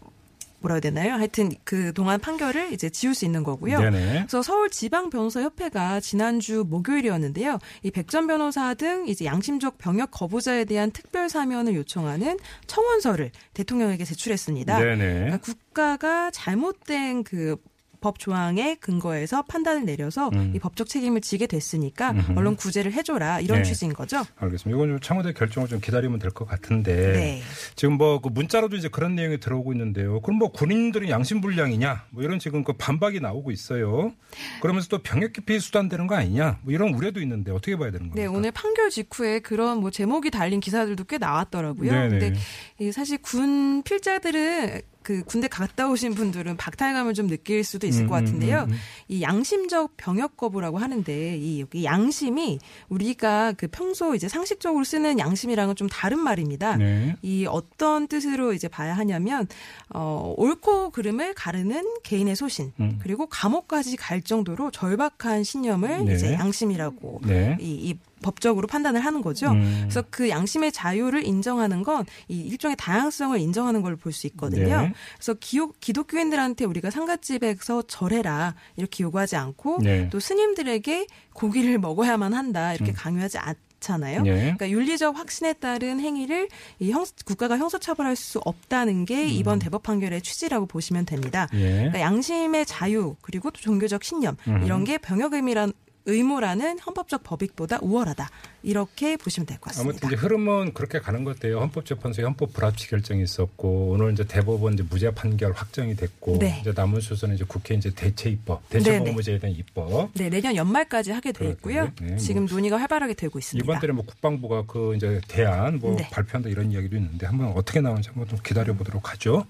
뭐라 0.62 0.76
해야 0.76 0.80
되나요? 0.80 1.14
하여튼 1.14 1.50
그 1.64 1.92
동안 1.92 2.20
판결을 2.20 2.72
이제 2.72 2.88
지울 2.88 3.14
수 3.14 3.24
있는 3.24 3.42
거고요. 3.42 3.78
네네. 3.78 4.12
그래서 4.20 4.42
서울 4.42 4.70
지방 4.70 5.10
변호사 5.10 5.42
협회가 5.42 6.00
지난주 6.00 6.64
목요일이었는데요. 6.68 7.58
이 7.82 7.90
백전 7.90 8.26
변호사 8.26 8.74
등 8.74 9.06
이제 9.08 9.24
양심적 9.24 9.78
병역 9.78 10.10
거부자에 10.10 10.64
대한 10.64 10.90
특별 10.90 11.28
사면을 11.28 11.74
요청하는 11.74 12.38
청원서를 12.66 13.30
대통령에게 13.54 14.04
제출했습니다. 14.04 14.78
네네. 14.78 14.96
그러니까 14.96 15.38
국가가 15.38 16.30
잘못된 16.30 17.24
그 17.24 17.56
법 18.02 18.18
조항에 18.18 18.74
근거해서 18.74 19.40
판단을 19.44 19.86
내려서 19.86 20.28
음. 20.34 20.52
이 20.54 20.58
법적 20.58 20.88
책임을 20.88 21.22
지게 21.22 21.46
됐으니까 21.46 22.10
음흠. 22.10 22.32
언론 22.38 22.56
구제를 22.56 22.92
해줘라 22.92 23.40
이런 23.40 23.58
네. 23.58 23.64
취지인 23.64 23.94
거죠. 23.94 24.22
알겠습니다. 24.36 24.76
이건 24.76 24.88
좀 24.90 25.00
청와대 25.00 25.32
결정을 25.32 25.68
좀 25.68 25.80
기다리면 25.80 26.18
될 26.18 26.32
것 26.32 26.46
같은데 26.46 27.12
네. 27.12 27.42
지금 27.76 27.94
뭐 27.96 28.20
그 28.20 28.28
문자로도 28.28 28.76
이제 28.76 28.88
그런 28.88 29.14
내용이 29.14 29.38
들어오고 29.40 29.72
있는데요. 29.72 30.20
그럼 30.20 30.38
뭐 30.38 30.50
군인들은 30.52 31.08
양심불량이냐? 31.08 32.06
뭐 32.10 32.22
이런 32.22 32.38
지금 32.38 32.64
그 32.64 32.72
반박이 32.74 33.20
나오고 33.20 33.50
있어요. 33.52 34.12
그러면서 34.60 34.88
또 34.88 34.98
병역 34.98 35.32
기피 35.32 35.58
수단되는 35.60 36.06
거 36.08 36.14
아니냐? 36.16 36.58
뭐 36.62 36.72
이런 36.74 36.92
우려도 36.94 37.20
있는데 37.20 37.52
어떻게 37.52 37.76
봐야 37.76 37.90
되는 37.90 38.08
겁니까? 38.10 38.20
네, 38.20 38.26
오늘 38.26 38.50
판결 38.50 38.90
직후에 38.90 39.38
그런 39.40 39.78
뭐 39.78 39.90
제목이 39.90 40.30
달린 40.30 40.60
기사들도 40.60 41.04
꽤 41.04 41.18
나왔더라고요. 41.18 41.90
네네. 41.90 42.18
근데 42.18 42.34
이 42.80 42.90
사실 42.92 43.18
군 43.22 43.82
필자들은 43.84 44.80
그 45.02 45.22
군대 45.24 45.48
갔다 45.48 45.88
오신 45.88 46.14
분들은 46.14 46.56
박탈감을 46.56 47.14
좀 47.14 47.26
느낄 47.28 47.64
수도 47.64 47.86
있을 47.86 48.04
음, 48.04 48.08
것 48.08 48.14
같은데요. 48.16 48.60
음, 48.60 48.68
음, 48.68 48.72
음. 48.72 48.76
이 49.08 49.22
양심적 49.22 49.96
병역 49.96 50.36
거부라고 50.36 50.78
하는데 50.78 51.36
이 51.36 51.60
여기 51.60 51.84
양심이 51.84 52.58
우리가 52.88 53.52
그 53.52 53.68
평소 53.68 54.14
이제 54.14 54.28
상식적으로 54.28 54.84
쓰는 54.84 55.18
양심이랑은 55.18 55.76
좀 55.76 55.88
다른 55.88 56.18
말입니다. 56.18 56.76
네. 56.76 57.16
이 57.22 57.46
어떤 57.46 58.06
뜻으로 58.08 58.52
이제 58.52 58.68
봐야 58.68 58.94
하냐면 58.94 59.46
어 59.90 60.34
옳고 60.36 60.90
그름을 60.90 61.34
가르는 61.34 61.84
개인의 62.02 62.36
소신 62.36 62.72
음. 62.80 62.98
그리고 63.02 63.26
감옥까지 63.26 63.96
갈 63.96 64.22
정도로 64.22 64.70
절박한 64.70 65.44
신념을 65.44 66.04
네. 66.04 66.14
이제 66.14 66.32
양심이라고 66.34 67.20
네. 67.24 67.56
이, 67.60 67.70
이 67.90 67.98
법적으로 68.22 68.68
판단을 68.68 69.00
하는 69.04 69.20
거죠. 69.20 69.50
음. 69.50 69.78
그래서 69.82 70.04
그 70.10 70.28
양심의 70.28 70.70
자유를 70.70 71.26
인정하는 71.26 71.82
건 71.82 72.04
이 72.28 72.40
일종의 72.40 72.76
다양성을 72.76 73.38
인정하는 73.38 73.82
걸 73.82 73.96
볼 73.96 74.12
수 74.12 74.26
있거든요. 74.28 74.91
네. 74.92 74.98
그래서 75.16 75.34
기독, 75.34 75.80
기독교인들한테 75.80 76.64
우리가 76.64 76.90
상갓집에서 76.90 77.82
절해라 77.82 78.54
이렇게 78.76 79.04
요구하지 79.04 79.36
않고 79.36 79.78
네. 79.82 80.08
또 80.10 80.20
스님들에게 80.20 81.06
고기를 81.32 81.78
먹어야만 81.78 82.34
한다 82.34 82.74
이렇게 82.74 82.92
음. 82.92 82.94
강요하지 82.96 83.38
않 83.38 83.54
잖아요. 83.82 84.22
네. 84.22 84.30
그러니까 84.30 84.70
윤리적 84.70 85.18
확신에 85.18 85.52
따른 85.52 86.00
행위를 86.00 86.48
이 86.78 86.90
형, 86.90 87.04
국가가 87.26 87.58
형사처벌할 87.58 88.16
수 88.16 88.38
없다는 88.44 89.04
게 89.04 89.26
이번 89.26 89.58
대법 89.58 89.82
판결의 89.82 90.22
취지라고 90.22 90.66
보시면 90.66 91.04
됩니다. 91.04 91.48
음. 91.52 91.58
예. 91.60 91.70
그러니까 91.72 92.00
양심의 92.00 92.64
자유 92.64 93.16
그리고 93.20 93.50
또 93.50 93.60
종교적 93.60 94.04
신념 94.04 94.36
음. 94.46 94.62
이런 94.64 94.84
게 94.84 94.98
병역 94.98 95.34
의미란 95.34 95.72
의무라는 96.06 96.78
헌법적 96.80 97.22
법익보다 97.24 97.78
우월하다. 97.82 98.28
이렇게 98.64 99.16
보시면 99.16 99.46
될 99.46 99.58
것 99.58 99.70
같습니다. 99.70 99.90
아무튼 99.92 100.08
이제 100.08 100.16
흐름은 100.16 100.72
그렇게 100.74 101.00
가는 101.00 101.24
것 101.24 101.34
같아요. 101.36 101.58
헌법재판소에 101.60 102.24
헌법 102.24 102.52
불합치 102.52 102.88
결정이 102.88 103.22
있었고 103.22 103.90
오늘 103.90 104.12
이제 104.12 104.24
대법원 104.24 104.74
이제 104.74 104.84
무죄 104.88 105.10
판결 105.10 105.52
확정이 105.52 105.94
됐고 105.96 106.38
네. 106.38 106.58
이제 106.60 106.72
남은 106.74 107.00
수순은 107.00 107.34
이제 107.34 107.44
국회 107.46 107.74
이제 107.74 107.90
대체 107.94 108.30
입법, 108.30 108.68
대체. 108.68 108.98
법무제에 108.98 109.38
대한 109.38 109.56
입법. 109.56 110.10
네, 110.14 110.28
내년 110.28 110.54
연말까지 110.54 111.10
하게 111.10 111.32
돼 111.32 111.48
있고요. 111.50 111.90
네, 112.00 112.16
지금 112.18 112.44
뭐 112.44 112.52
논의가 112.54 112.76
활발하게 112.78 113.14
되고 113.14 113.38
있습니다. 113.38 113.64
이번 113.64 113.80
달에 113.80 113.92
뭐 113.92 114.04
국방부가 114.04 114.62
그 114.66 114.94
이제 114.96 115.20
대안 115.28 115.78
뭐 115.78 115.96
네. 115.96 116.08
발표한다 116.10 116.48
이런 116.48 116.70
이야기도 116.70 116.96
있는데 116.96 117.26
한번 117.26 117.48
어떻게 117.56 117.80
나오는지 117.80 118.10
한번 118.10 118.28
좀 118.28 118.38
기다려 118.44 118.74
보도록 118.74 119.10
하죠. 119.12 119.44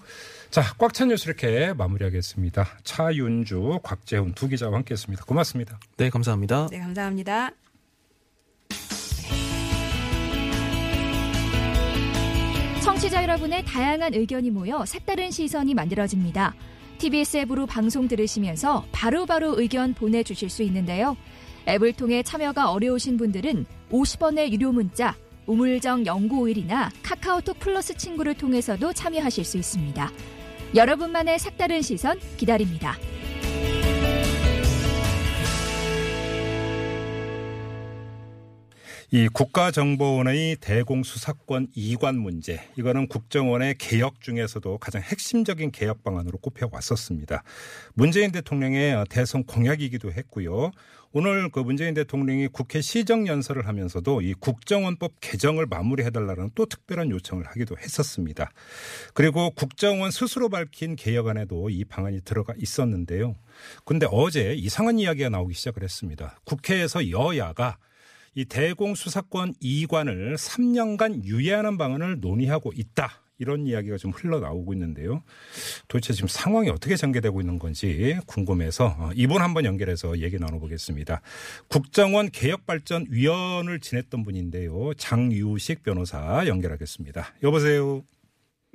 자, 0.53 0.61
꽉 0.77 0.93
찬 0.93 1.07
뉴스 1.07 1.27
이렇게 1.27 1.73
마무리하겠습니다. 1.73 2.77
차윤주, 2.83 3.79
곽재훈 3.81 4.35
두 4.35 4.47
기자와 4.47 4.75
함께했습니다. 4.75 5.25
고맙습니다. 5.25 5.79
네, 5.97 6.11
감사합니다. 6.11 6.67
네, 6.69 6.77
감사합니다. 6.77 7.49
청취자 12.83 13.23
여러분의 13.23 13.65
다양한 13.65 14.13
의견이 14.13 14.51
모여 14.51 14.85
색다른 14.85 15.31
시선이 15.31 15.73
만들어집니다. 15.73 16.53
TBS 16.99 17.37
앱으로 17.37 17.65
방송 17.65 18.07
들으시면서 18.07 18.85
바로바로 18.91 19.59
의견 19.59 19.95
보내주실 19.95 20.51
수 20.51 20.61
있는데요. 20.61 21.17
앱을 21.67 21.93
통해 21.93 22.21
참여가 22.21 22.69
어려우신 22.69 23.17
분들은 23.17 23.65
50원의 23.91 24.51
유료 24.51 24.71
문자 24.71 25.15
우물정 25.47 26.03
0951이나 26.03 26.91
카카오톡 27.01 27.59
플러스 27.59 27.97
친구를 27.97 28.35
통해서도 28.35 28.93
참여하실 28.93 29.43
수 29.43 29.57
있습니다. 29.57 30.11
여러분만의 30.75 31.37
색다른 31.37 31.83
시선 31.83 32.19
기다립니다. 32.35 32.97
이 39.11 39.27
국가정보원의 39.27 40.55
대공수사권 40.55 41.67
이관 41.75 42.17
문제, 42.17 42.59
이거는 42.75 43.07
국정원의 43.07 43.75
개혁 43.77 44.21
중에서도 44.21 44.79
가장 44.79 45.03
핵심적인 45.03 45.69
개혁 45.69 46.03
방안으로 46.03 46.39
꼽혀 46.39 46.67
왔었습니다. 46.71 47.43
문재인 47.93 48.31
대통령의 48.31 49.05
대선 49.11 49.43
공약이기도 49.43 50.11
했고요. 50.11 50.71
오늘 51.15 51.49
그 51.49 51.59
문재인 51.59 51.93
대통령이 51.93 52.47
국회 52.47 52.81
시정연설을 52.81 53.67
하면서도 53.67 54.21
이 54.21 54.33
국정원법 54.33 55.11
개정을 55.21 55.67
마무리해달라는 55.67 56.49
또 56.55 56.65
특별한 56.65 57.11
요청을 57.11 57.45
하기도 57.45 57.77
했었습니다. 57.77 58.49
그리고 59.13 59.51
국정원 59.51 60.09
스스로 60.09 60.49
밝힌 60.49 60.95
개혁안에도 60.95 61.69
이 61.69 61.85
방안이 61.85 62.21
들어가 62.21 62.55
있었는데요. 62.57 63.35
근데 63.85 64.07
어제 64.09 64.55
이상한 64.55 64.97
이야기가 64.97 65.29
나오기 65.29 65.53
시작을 65.53 65.83
했습니다. 65.83 66.39
국회에서 66.45 67.11
여야가 67.11 67.77
이 68.33 68.45
대공수사권 68.45 69.53
이관을 69.59 70.35
3년간 70.35 71.25
유예하는 71.25 71.77
방안을 71.77 72.21
논의하고 72.21 72.73
있다. 72.75 73.21
이런 73.39 73.65
이야기가 73.65 73.97
좀 73.97 74.11
흘러나오고 74.11 74.73
있는데요. 74.73 75.23
도대체 75.87 76.13
지금 76.13 76.27
상황이 76.27 76.69
어떻게 76.69 76.95
전개되고 76.95 77.41
있는 77.41 77.59
건지 77.59 78.17
궁금해서 78.25 78.95
어, 78.99 79.09
이분 79.15 79.41
한번 79.41 79.65
연결해서 79.65 80.19
얘기 80.19 80.37
나눠보겠습니다. 80.39 81.21
국정원 81.67 82.29
개혁발전위원을 82.29 83.79
지냈던 83.79 84.23
분인데요. 84.23 84.93
장유식 84.95 85.83
변호사 85.83 86.45
연결하겠습니다. 86.47 87.33
여보세요. 87.43 88.03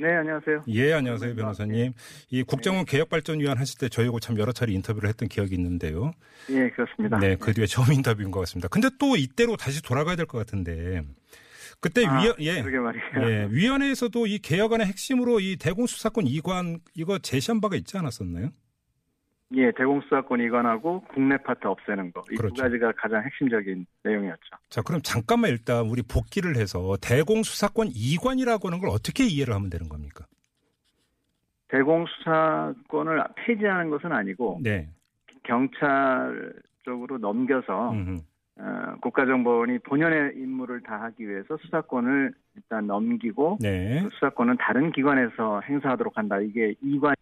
네, 0.00 0.06
안녕하세요. 0.14 0.62
예, 0.68 0.92
안녕하세요, 0.92 1.34
변호사님. 1.34 1.92
이 2.30 2.42
국정원 2.44 2.84
개혁발전위원 2.84 3.58
하실 3.58 3.78
때 3.80 3.88
저희하고 3.88 4.20
참 4.20 4.38
여러 4.38 4.52
차례 4.52 4.72
인터뷰를 4.72 5.08
했던 5.08 5.28
기억이 5.28 5.56
있는데요. 5.56 6.12
예, 6.50 6.70
그렇습니다. 6.70 7.18
네, 7.18 7.34
그 7.34 7.52
뒤에 7.52 7.66
처음 7.66 7.92
인터뷰인 7.92 8.30
것 8.30 8.38
같습니다. 8.40 8.68
근데 8.68 8.88
또 9.00 9.16
이때로 9.16 9.56
다시 9.56 9.82
돌아가야 9.82 10.14
될 10.14 10.26
것 10.26 10.38
같은데. 10.38 11.02
그때 11.80 12.04
아, 12.06 12.20
위원, 12.20 12.34
예. 12.40 12.64
예, 13.22 13.48
위원회에서도 13.50 14.26
이 14.26 14.38
개혁안의 14.38 14.86
핵심으로 14.86 15.38
이 15.40 15.56
대공수사권 15.56 16.26
이관 16.26 16.80
이거 16.94 17.18
제시한 17.18 17.60
바가 17.60 17.76
있지 17.76 17.96
않았었나요? 17.96 18.50
예, 19.54 19.70
대공수사권 19.70 20.40
이관하고 20.40 21.02
국내 21.08 21.36
파트 21.38 21.66
없애는 21.66 22.12
거. 22.12 22.22
이두 22.30 22.42
그렇죠. 22.42 22.62
가지가 22.62 22.92
가장 22.96 23.24
핵심적인 23.24 23.86
내용이었죠. 24.02 24.56
자, 24.68 24.82
그럼 24.82 25.00
잠깐만 25.02 25.50
일단 25.50 25.86
우리 25.86 26.02
복기를 26.02 26.56
해서 26.56 26.96
대공수사권 27.00 27.88
이관이라고 27.94 28.68
하는 28.68 28.80
걸 28.80 28.90
어떻게 28.90 29.24
이해를 29.24 29.54
하면 29.54 29.70
되는 29.70 29.88
겁니까? 29.88 30.26
대공수사권을 31.68 33.22
폐지하는 33.36 33.90
것은 33.90 34.12
아니고 34.12 34.60
네. 34.62 34.88
경찰 35.44 36.52
쪽으로 36.82 37.18
넘겨서 37.18 37.92
음흠. 37.92 38.20
어, 38.60 38.96
국가정보원이 39.00 39.78
본연의 39.80 40.32
임무를 40.36 40.82
다하기 40.82 41.28
위해서 41.28 41.56
수사권을 41.62 42.32
일단 42.56 42.86
넘기고 42.88 43.58
네. 43.60 44.02
그 44.02 44.10
수사권은 44.14 44.56
다른 44.58 44.90
기관에서 44.90 45.60
행사하도록 45.60 46.16
한다. 46.18 46.40
이게 46.40 46.74
이관 46.82 47.14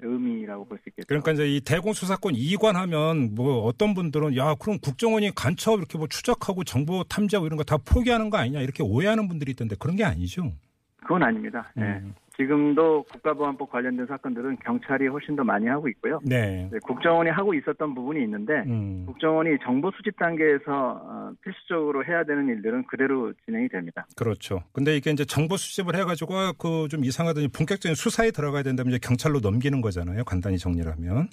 의미라고 0.00 0.66
볼 0.66 0.78
수 0.78 0.88
있겠죠. 0.88 1.06
그러니까 1.06 1.32
이제 1.32 1.46
이 1.46 1.60
대공 1.60 1.92
수사권 1.92 2.34
이관하면 2.34 3.34
뭐 3.34 3.62
어떤 3.64 3.94
분들은 3.94 4.36
야 4.36 4.54
그럼 4.60 4.78
국정원이 4.82 5.30
간첩 5.34 5.78
이렇게 5.78 5.96
뭐 5.96 6.08
추적하고 6.08 6.64
정보 6.64 7.04
탐지하고 7.04 7.46
이런 7.46 7.56
거 7.56 7.62
다 7.64 7.76
포기하는 7.78 8.28
거 8.28 8.36
아니냐 8.36 8.60
이렇게 8.60 8.82
오해하는 8.82 9.28
분들이 9.28 9.52
있던데 9.52 9.76
그런 9.78 9.96
게 9.96 10.04
아니죠. 10.04 10.52
그건 10.96 11.22
아닙니다. 11.22 11.70
예. 11.78 11.82
음. 11.82 12.14
지금도 12.36 13.04
국가보안법 13.12 13.70
관련된 13.70 14.06
사건들은 14.06 14.56
경찰이 14.64 15.06
훨씬 15.08 15.36
더 15.36 15.44
많이 15.44 15.66
하고 15.66 15.88
있고요. 15.88 16.20
네. 16.24 16.68
네, 16.72 16.78
국정원이 16.84 17.30
하고 17.30 17.54
있었던 17.54 17.94
부분이 17.94 18.22
있는데 18.24 18.64
음. 18.66 19.04
국정원이 19.06 19.58
정보 19.62 19.90
수집 19.92 20.16
단계에서 20.18 20.62
어, 20.68 21.32
필수적으로 21.42 22.04
해야 22.04 22.24
되는 22.24 22.48
일들은 22.48 22.86
그대로 22.86 23.32
진행이 23.44 23.68
됩니다. 23.68 24.06
그렇죠. 24.16 24.62
근데 24.72 24.96
이게 24.96 25.10
이제 25.10 25.24
정보 25.24 25.56
수집을 25.56 25.94
해가지고 25.96 26.34
그 26.58 26.84
좀 26.88 27.04
이상하더니 27.04 27.48
본격적인 27.48 27.94
수사에 27.94 28.30
들어가야 28.30 28.62
된다면 28.62 28.92
이제 28.92 28.98
경찰로 29.02 29.40
넘기는 29.40 29.80
거잖아요. 29.80 30.24
간단히 30.24 30.58
정리를 30.58 30.90
하면. 30.92 31.28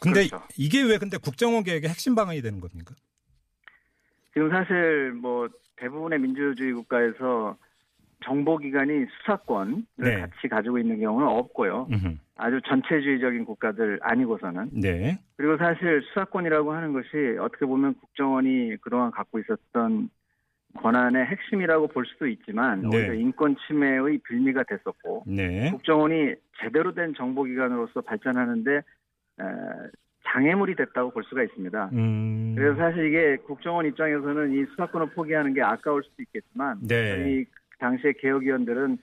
근데 0.00 0.26
그렇죠. 0.26 0.44
이게 0.56 0.82
왜 0.82 0.98
근데 0.98 1.18
국정원 1.18 1.64
계획의 1.64 1.88
핵심 1.88 2.14
방안이 2.14 2.40
되는 2.42 2.60
겁니까? 2.60 2.94
지금 4.32 4.50
사실 4.50 5.12
뭐 5.12 5.48
대부분의 5.76 6.18
민주주의 6.18 6.72
국가에서 6.72 7.56
정보기관이 8.24 9.06
수사권을 9.06 9.84
네. 9.96 10.20
같이 10.20 10.48
가지고 10.48 10.78
있는 10.78 11.00
경우는 11.00 11.26
없고요. 11.26 11.88
음흠. 11.90 12.16
아주 12.36 12.60
전체주의적인 12.66 13.44
국가들 13.44 13.98
아니고서는 14.02 14.70
네. 14.80 15.18
그리고 15.36 15.56
사실 15.58 16.02
수사권이라고 16.08 16.72
하는 16.72 16.92
것이 16.92 17.36
어떻게 17.38 17.66
보면 17.66 17.94
국정원이 17.94 18.76
그동안 18.80 19.10
갖고 19.10 19.38
있었던 19.38 20.08
권한의 20.76 21.26
핵심이라고 21.26 21.88
볼 21.88 22.06
수도 22.06 22.26
있지만 22.28 22.82
네. 22.82 22.96
오히려 22.96 23.14
인권 23.14 23.56
침해의 23.66 24.18
빌미가 24.26 24.64
됐었고 24.64 25.24
네. 25.26 25.70
국정원이 25.70 26.34
제대로 26.62 26.94
된 26.94 27.14
정보기관으로서 27.14 28.02
발전하는데 28.02 28.76
에, 28.76 28.82
장애물이 30.32 30.76
됐다고 30.76 31.10
볼 31.10 31.24
수가 31.24 31.42
있습니다. 31.42 31.90
음. 31.92 32.54
그래서 32.56 32.76
사실 32.76 33.06
이게 33.06 33.36
국정원 33.38 33.86
입장에서는 33.86 34.52
이 34.52 34.64
수사권을 34.66 35.10
포기하는 35.10 35.54
게 35.54 35.62
아까울 35.62 36.02
수도 36.04 36.22
있겠지만 36.22 36.78
네. 36.86 37.16
저희 37.16 37.46
당시의 37.80 38.14
개혁위원들은 38.20 38.98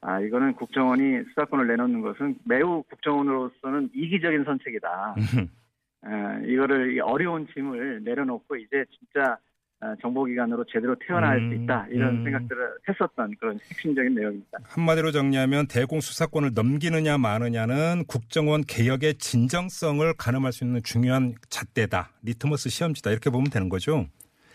아 0.00 0.20
이거는 0.20 0.54
국정원이 0.54 1.24
수사권을 1.30 1.66
내놓는 1.66 2.02
것은 2.02 2.36
매우 2.44 2.82
국정원으로서는 2.84 3.90
이기적인 3.94 4.44
선택이다. 4.44 5.16
에, 6.06 6.52
이거를 6.52 6.94
이 6.94 7.00
어려운 7.00 7.48
짐을 7.52 8.04
내려놓고 8.04 8.56
이제 8.56 8.84
진짜 8.96 9.36
어, 9.80 9.94
정보기관으로 10.02 10.64
제대로 10.64 10.96
태어날 11.06 11.38
음, 11.38 11.50
수 11.50 11.62
있다 11.62 11.86
이런 11.90 12.16
음. 12.16 12.24
생각들을 12.24 12.68
했었던 12.88 13.32
그런 13.38 13.60
핵심적인 13.70 14.12
내용입니다. 14.12 14.58
한마디로 14.64 15.12
정리하면 15.12 15.68
대공수사권을 15.68 16.50
넘기느냐 16.52 17.16
마느냐는 17.16 18.04
국정원 18.08 18.62
개혁의 18.62 19.14
진정성을 19.14 20.12
가늠할 20.14 20.52
수 20.52 20.64
있는 20.64 20.80
중요한 20.82 21.34
잣대다. 21.48 22.10
리트머스 22.22 22.70
시험지다. 22.70 23.10
이렇게 23.12 23.30
보면 23.30 23.50
되는 23.50 23.68
거죠. 23.68 24.06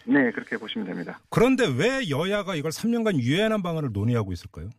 네 0.05 0.31
그렇게 0.31 0.57
보시면 0.57 0.87
됩니다. 0.87 1.19
그런데 1.29 1.63
왜 1.65 2.09
여야가 2.09 2.55
이걸 2.55 2.71
3년간 2.71 3.19
유예하는 3.19 3.61
방안을 3.61 3.89
논의하고 3.93 4.31
있을까요? 4.33 4.69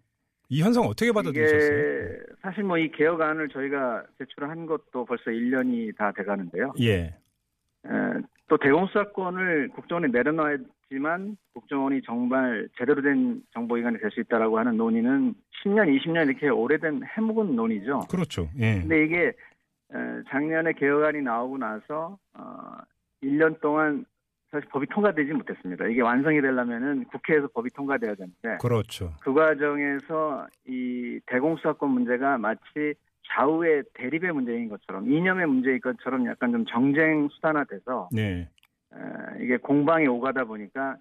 이 0.51 0.63
현상 0.63 0.85
어떻게 0.85 1.11
받아들이셨어요? 1.13 2.19
사실 2.43 2.63
뭐 2.65 2.79
이 2.79 2.91
개혁안을 2.93 3.49
저희가 3.49 4.05
제출한 4.19 4.67
것도 4.67 5.05
벌써 5.07 5.31
1년이 5.31 5.97
다 5.97 6.13
돼가는데요. 6.13 6.73
예. 6.81 7.15
에, 7.87 7.89
또 8.49 8.59
대공수사권을 8.59 9.71
국정원에 9.71 10.09
내려놔야지만 10.09 11.37
국정원이 11.55 12.03
정말 12.03 12.69
제대로 12.79 13.01
된 13.01 13.43
정보기관이 13.55 13.99
될 13.99 14.11
수 14.11 14.21
있다라고 14.21 14.59
하는 14.59 14.77
논의는 14.77 15.35
10년, 15.65 15.99
20년 15.99 16.29
이렇게 16.29 16.49
오래된 16.51 17.01
해묵은 17.17 17.57
논의죠. 17.57 18.01
그렇죠. 18.11 18.49
예. 18.59 18.81
근데 18.81 19.05
이게 19.05 19.27
에, 19.29 19.99
작년에 20.29 20.75
개혁안이 20.75 21.23
나오고 21.23 21.57
나서 21.59 22.19
어, 22.35 22.77
1년 23.23 23.59
동안 23.63 24.05
사실 24.55 24.69
법이 24.69 24.87
통과되지 24.87 25.33
못했습니다. 25.33 25.85
이게 25.87 26.01
완성이 26.01 26.41
되려면은 26.41 27.07
국회에서 27.07 27.49
법이 27.49 27.71
통과돼야 27.71 28.15
되는데 28.15 28.59
그렇죠. 28.61 29.13
그 29.21 29.35
과정에서 29.35 30.47
이 30.65 31.19
대공수사권 31.27 31.91
문제가 31.91 32.39
마치 32.39 32.95
좌우의 33.27 33.83
대립의 33.95 34.31
문제인 34.31 34.69
것처럼 34.69 35.11
이념의 35.11 35.49
문제인 35.49 35.81
것처럼 35.81 36.27
약간 36.27 36.53
좀 36.53 36.65
정쟁 36.67 37.29
수단화돼서 37.33 38.11
네. 38.13 38.49
에, 38.95 39.43
이게 39.43 39.57
공방이 39.57 40.07
오가다 40.07 40.45
보니까 40.45 40.99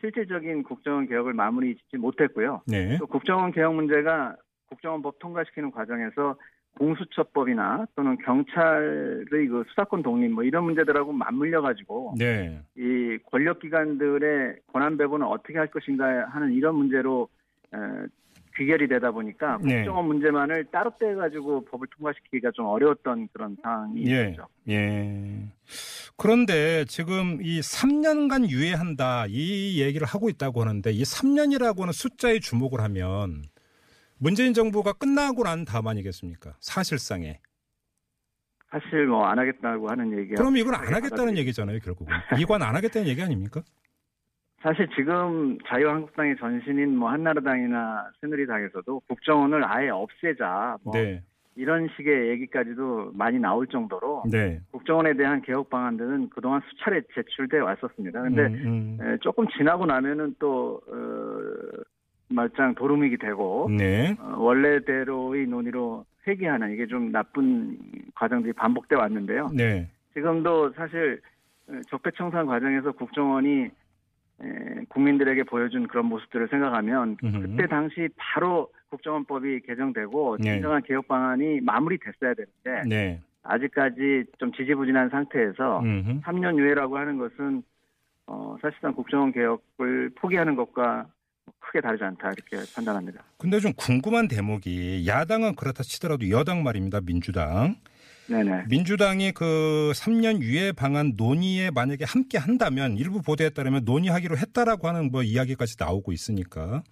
실질적인 0.00 0.62
국정원 0.62 1.08
개혁을 1.08 1.32
마무리 1.32 1.74
짓지 1.74 1.96
못했고요. 1.96 2.62
네. 2.68 2.98
또 2.98 3.06
국정원 3.08 3.50
개혁 3.50 3.74
문제가 3.74 4.36
국정원법 4.66 5.18
통과시키는 5.18 5.72
과정에서 5.72 6.36
공수처법이나 6.78 7.86
또는 7.94 8.16
경찰의 8.18 9.46
그 9.46 9.64
수사권 9.68 10.02
독립 10.02 10.30
뭐 10.30 10.42
이런 10.42 10.64
문제들하고 10.64 11.12
맞물려 11.12 11.60
가지고 11.62 12.14
네. 12.18 12.60
이 12.76 13.18
권력 13.30 13.60
기관들의 13.60 14.56
권한 14.72 14.96
배분을 14.96 15.26
어떻게 15.26 15.58
할 15.58 15.68
것인가 15.68 16.26
하는 16.30 16.52
이런 16.52 16.74
문제로 16.76 17.28
에, 17.74 17.78
귀결이 18.56 18.88
되다 18.88 19.10
보니까 19.10 19.58
네. 19.62 19.76
국정원 19.76 20.06
문제만을 20.06 20.66
따로 20.66 20.92
떼 20.98 21.14
가지고 21.14 21.64
법을 21.64 21.86
통과시키기가 21.96 22.50
좀 22.52 22.66
어려웠던 22.66 23.28
그런 23.32 23.56
상황이 23.62 24.06
예. 24.06 24.30
있었죠. 24.30 24.46
예. 24.68 25.48
그런데 26.16 26.84
지금 26.86 27.38
이 27.42 27.60
3년간 27.60 28.50
유예한다 28.50 29.26
이 29.28 29.80
얘기를 29.80 30.06
하고 30.06 30.28
있다고 30.28 30.60
하는데 30.60 30.90
이 30.90 31.02
3년이라고 31.02 31.80
하는 31.80 31.92
숫자에 31.92 32.40
주목을 32.40 32.80
하면 32.80 33.42
문재인 34.22 34.54
정부가 34.54 34.92
끝나고 34.92 35.42
난 35.42 35.64
다음 35.64 35.88
아니겠습니까? 35.88 36.54
사실상에. 36.60 37.40
사실 38.70 39.06
뭐 39.06 39.26
안 39.26 39.36
하겠다고 39.38 39.88
하는 39.90 40.16
얘기가 40.16 40.36
그럼 40.36 40.56
이건 40.56 40.74
안 40.76 40.94
하겠다는 40.94 41.36
얘기잖아요, 41.38 41.80
결국은. 41.80 42.14
이관 42.38 42.62
안 42.62 42.76
하겠다는 42.76 43.08
얘기 43.08 43.20
아닙니까? 43.20 43.62
사실 44.62 44.88
지금 44.96 45.58
자유한국당의 45.66 46.36
전신인 46.38 46.96
뭐 46.96 47.10
한나라당이나 47.10 48.10
새누리당에서도 48.20 49.00
국정원을 49.08 49.64
아예 49.64 49.88
없애자 49.88 50.76
뭐 50.84 50.94
네. 50.94 51.20
이런 51.56 51.88
식의 51.96 52.28
얘기까지도 52.30 53.10
많이 53.14 53.40
나올 53.40 53.66
정도로 53.66 54.22
네. 54.30 54.60
국정원에 54.70 55.14
대한 55.16 55.42
개혁 55.42 55.68
방안들은 55.68 56.30
그동안 56.30 56.62
수차례 56.70 57.02
제출돼 57.12 57.58
왔었습니다. 57.58 58.22
근데 58.22 58.42
음, 58.46 58.98
에, 59.02 59.18
조금 59.20 59.46
지나고 59.58 59.84
나면은 59.84 60.36
또 60.38 60.80
어, 60.86 61.82
말짱 62.34 62.74
도루묵이 62.74 63.16
되고 63.18 63.66
음. 63.66 63.76
네. 63.76 64.16
어, 64.18 64.36
원래대로의 64.38 65.46
논의로 65.46 66.04
회귀하는 66.26 66.72
이게 66.72 66.86
좀 66.86 67.12
나쁜 67.12 67.78
과정들이 68.14 68.52
반복돼 68.52 68.96
왔는데요. 68.96 69.50
네. 69.54 69.88
지금도 70.14 70.72
사실 70.72 71.20
어, 71.68 71.80
적폐청산 71.88 72.46
과정에서 72.46 72.92
국정원이 72.92 73.64
에, 73.64 74.84
국민들에게 74.88 75.44
보여준 75.44 75.86
그런 75.86 76.06
모습들을 76.06 76.48
생각하면 76.48 77.16
음흠. 77.22 77.40
그때 77.42 77.66
당시 77.66 78.08
바로 78.16 78.70
국정원법이 78.90 79.60
개정되고 79.60 80.38
네. 80.38 80.54
진정한 80.54 80.82
개혁 80.82 81.08
방안이 81.08 81.60
마무리됐어야 81.60 82.34
되는데 82.34 82.88
네. 82.88 83.20
아직까지 83.42 84.24
좀 84.38 84.52
지지부진한 84.52 85.10
상태에서 85.10 85.80
음흠. 85.80 86.20
3년 86.20 86.58
유예라고 86.58 86.96
하는 86.96 87.18
것은 87.18 87.62
어, 88.26 88.56
사실상 88.62 88.94
국정원 88.94 89.32
개혁을 89.32 90.10
포기하는 90.14 90.56
것과 90.56 91.06
크게 91.62 91.80
다르지 91.80 92.04
않다 92.04 92.30
이렇게 92.32 92.72
판단합니다. 92.74 93.22
근데 93.38 93.60
좀 93.60 93.72
궁금한 93.74 94.28
대목이 94.28 95.06
야당은 95.06 95.54
그렇다 95.56 95.82
치더라도 95.82 96.28
여당 96.30 96.62
말입니다. 96.62 97.00
민주당. 97.00 97.76
네네. 98.28 98.64
민주당이 98.68 99.32
그 99.32 99.92
3년 99.94 100.42
유예 100.42 100.72
방안 100.72 101.14
논의에 101.16 101.70
만약에 101.70 102.04
함께 102.04 102.38
한다면 102.38 102.96
일부 102.96 103.20
보도에 103.20 103.50
따르면 103.50 103.84
논의하기로 103.84 104.38
했다라고 104.38 104.88
하는 104.88 105.10
뭐 105.10 105.22
이야기까지 105.22 105.76
나오고 105.78 106.12
있으니까. 106.12 106.82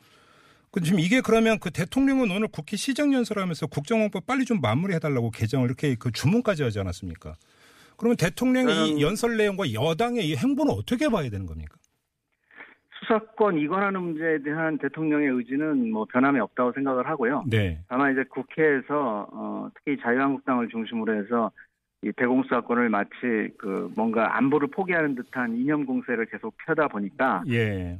그 0.70 0.80
지금 0.80 1.00
이게 1.00 1.20
그러면 1.20 1.58
그 1.58 1.70
대통령은 1.70 2.30
오늘 2.30 2.48
국회 2.48 2.76
시정연설하면서 2.76 3.66
국정원법 3.68 4.26
빨리 4.26 4.44
좀 4.44 4.60
마무리해달라고 4.60 5.30
개정을 5.30 5.66
이렇게 5.66 5.96
그 5.96 6.12
주문까지 6.12 6.62
하지 6.62 6.78
않았습니까? 6.78 7.36
그러면 7.96 8.16
대통령의 8.16 8.90
이 8.90 9.02
연설 9.02 9.36
내용과 9.36 9.72
여당의 9.72 10.28
이 10.28 10.36
행보는 10.36 10.72
어떻게 10.72 11.08
봐야 11.08 11.28
되는 11.28 11.46
겁니까? 11.46 11.76
수사권 13.10 13.58
이관하는 13.58 14.00
문제에 14.00 14.38
대한 14.38 14.78
대통령의 14.78 15.28
의지는 15.28 15.90
뭐 15.90 16.04
변함이 16.04 16.38
없다고 16.38 16.72
생각을 16.72 17.08
하고요. 17.08 17.44
네. 17.50 17.78
다만 17.88 18.12
이제 18.12 18.22
국회에서 18.28 19.28
어, 19.32 19.68
특히 19.74 20.00
자유한국당을 20.00 20.68
중심으로 20.68 21.14
해서 21.14 21.50
이 22.02 22.12
대공수사권을 22.16 22.88
마치 22.88 23.10
그 23.58 23.92
뭔가 23.96 24.36
안보를 24.36 24.68
포기하는 24.68 25.16
듯한 25.16 25.56
이념 25.56 25.84
공세를 25.84 26.26
계속 26.26 26.54
펴다 26.64 26.88
보니까 26.88 27.42
예. 27.48 27.98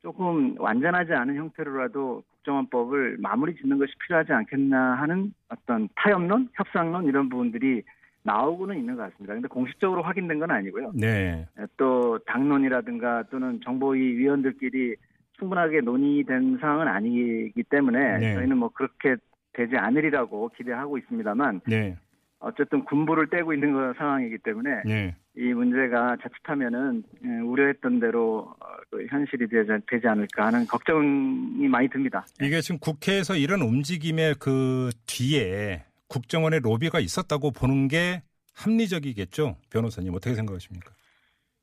조금 0.00 0.54
완전하지 0.58 1.12
않은 1.12 1.36
형태로라도 1.36 2.22
국정원법을 2.30 3.18
마무리 3.20 3.54
짓는 3.56 3.78
것이 3.78 3.92
필요하지 4.04 4.32
않겠나 4.32 4.94
하는 4.94 5.32
어떤 5.48 5.88
타협론, 5.96 6.48
협상론 6.54 7.04
이런 7.06 7.28
부분들이 7.28 7.82
나오고는 8.24 8.78
있는 8.78 8.96
것 8.96 9.02
같습니다. 9.02 9.34
근데 9.34 9.48
공식적으로 9.48 10.02
확인된 10.02 10.38
건 10.38 10.50
아니고요. 10.50 10.92
네. 10.94 11.46
또 11.76 12.18
당론이라든가 12.26 13.24
또는 13.30 13.60
정보위 13.64 14.16
위원들끼리 14.18 14.96
충분하게 15.38 15.80
논의된 15.80 16.58
사항은 16.60 16.86
아니기 16.86 17.62
때문에 17.68 18.18
네. 18.18 18.34
저희는 18.34 18.58
뭐 18.58 18.68
그렇게 18.68 19.16
되지 19.52 19.76
않으리라고 19.76 20.50
기대하고 20.56 20.98
있습니다만 20.98 21.62
네. 21.66 21.96
어쨌든 22.38 22.84
군부를 22.84 23.28
떼고 23.30 23.52
있는 23.54 23.72
거 23.72 23.94
상황이기 23.96 24.38
때문에 24.38 24.82
네. 24.84 25.16
이 25.36 25.52
문제가 25.54 26.16
자칫하면은 26.22 27.04
예, 27.24 27.28
우려했던 27.40 28.00
대로 28.00 28.54
어, 28.60 28.66
그 28.90 29.06
현실이 29.06 29.46
되지 29.48 30.06
않을까 30.06 30.46
하는 30.46 30.66
걱정이 30.66 31.68
많이 31.68 31.88
듭니다. 31.88 32.26
이게 32.40 32.60
지금 32.60 32.78
국회에서 32.78 33.36
이런 33.36 33.62
움직임의 33.62 34.34
그 34.38 34.90
뒤에 35.06 35.84
국정원의 36.12 36.60
로비가 36.60 37.00
있었다고 37.00 37.52
보는 37.52 37.88
게 37.88 38.22
합리적이겠죠? 38.54 39.56
변호사님 39.70 40.14
어떻게 40.14 40.34
생각하십니까? 40.34 40.92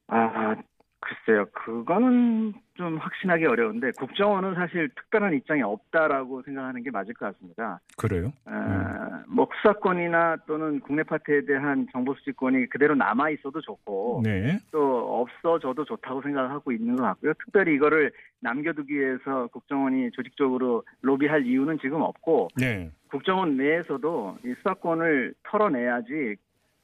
아, 0.08 0.56
글쎄요. 1.02 1.46
그거는 1.52 2.54
좀 2.74 2.98
확신하기 2.98 3.46
어려운데 3.46 3.92
국정원은 3.98 4.56
사실 4.56 4.90
특별한 4.96 5.36
입장이 5.36 5.62
없다라고 5.62 6.42
생각하는 6.42 6.84
게 6.84 6.90
맞을 6.90 7.14
것 7.14 7.32
같습니다. 7.32 7.80
그래요? 7.96 8.34
어, 8.46 9.24
뭐 9.28 9.48
수사권이나 9.62 10.38
또는 10.48 10.80
국내 10.80 11.04
파트에 11.04 11.46
대한 11.46 11.88
정보 11.92 12.16
수집권이 12.16 12.70
그대로 12.70 12.96
남아 12.96 13.30
있어도 13.32 13.62
좋고 13.62 14.22
네. 14.24 14.60
또 14.72 15.22
없어져도 15.22 15.86
좋다고 15.86 16.24
생각하고 16.24 16.72
있는 16.72 16.96
것 16.96 17.04
같고요. 17.04 17.34
특별히 17.46 17.76
이거를 17.76 18.12
남겨두기 18.40 18.94
위해서 18.94 19.48
국정원이 19.48 20.12
조직적으로 20.12 20.84
로비할 21.02 21.46
이유는 21.46 21.80
지금 21.82 22.02
없고 22.02 22.50
네. 22.56 22.92
국정원 23.10 23.58
내에서도 23.58 24.38
이 24.46 24.54
수사권을 24.58 25.34
털어내야지 25.44 26.36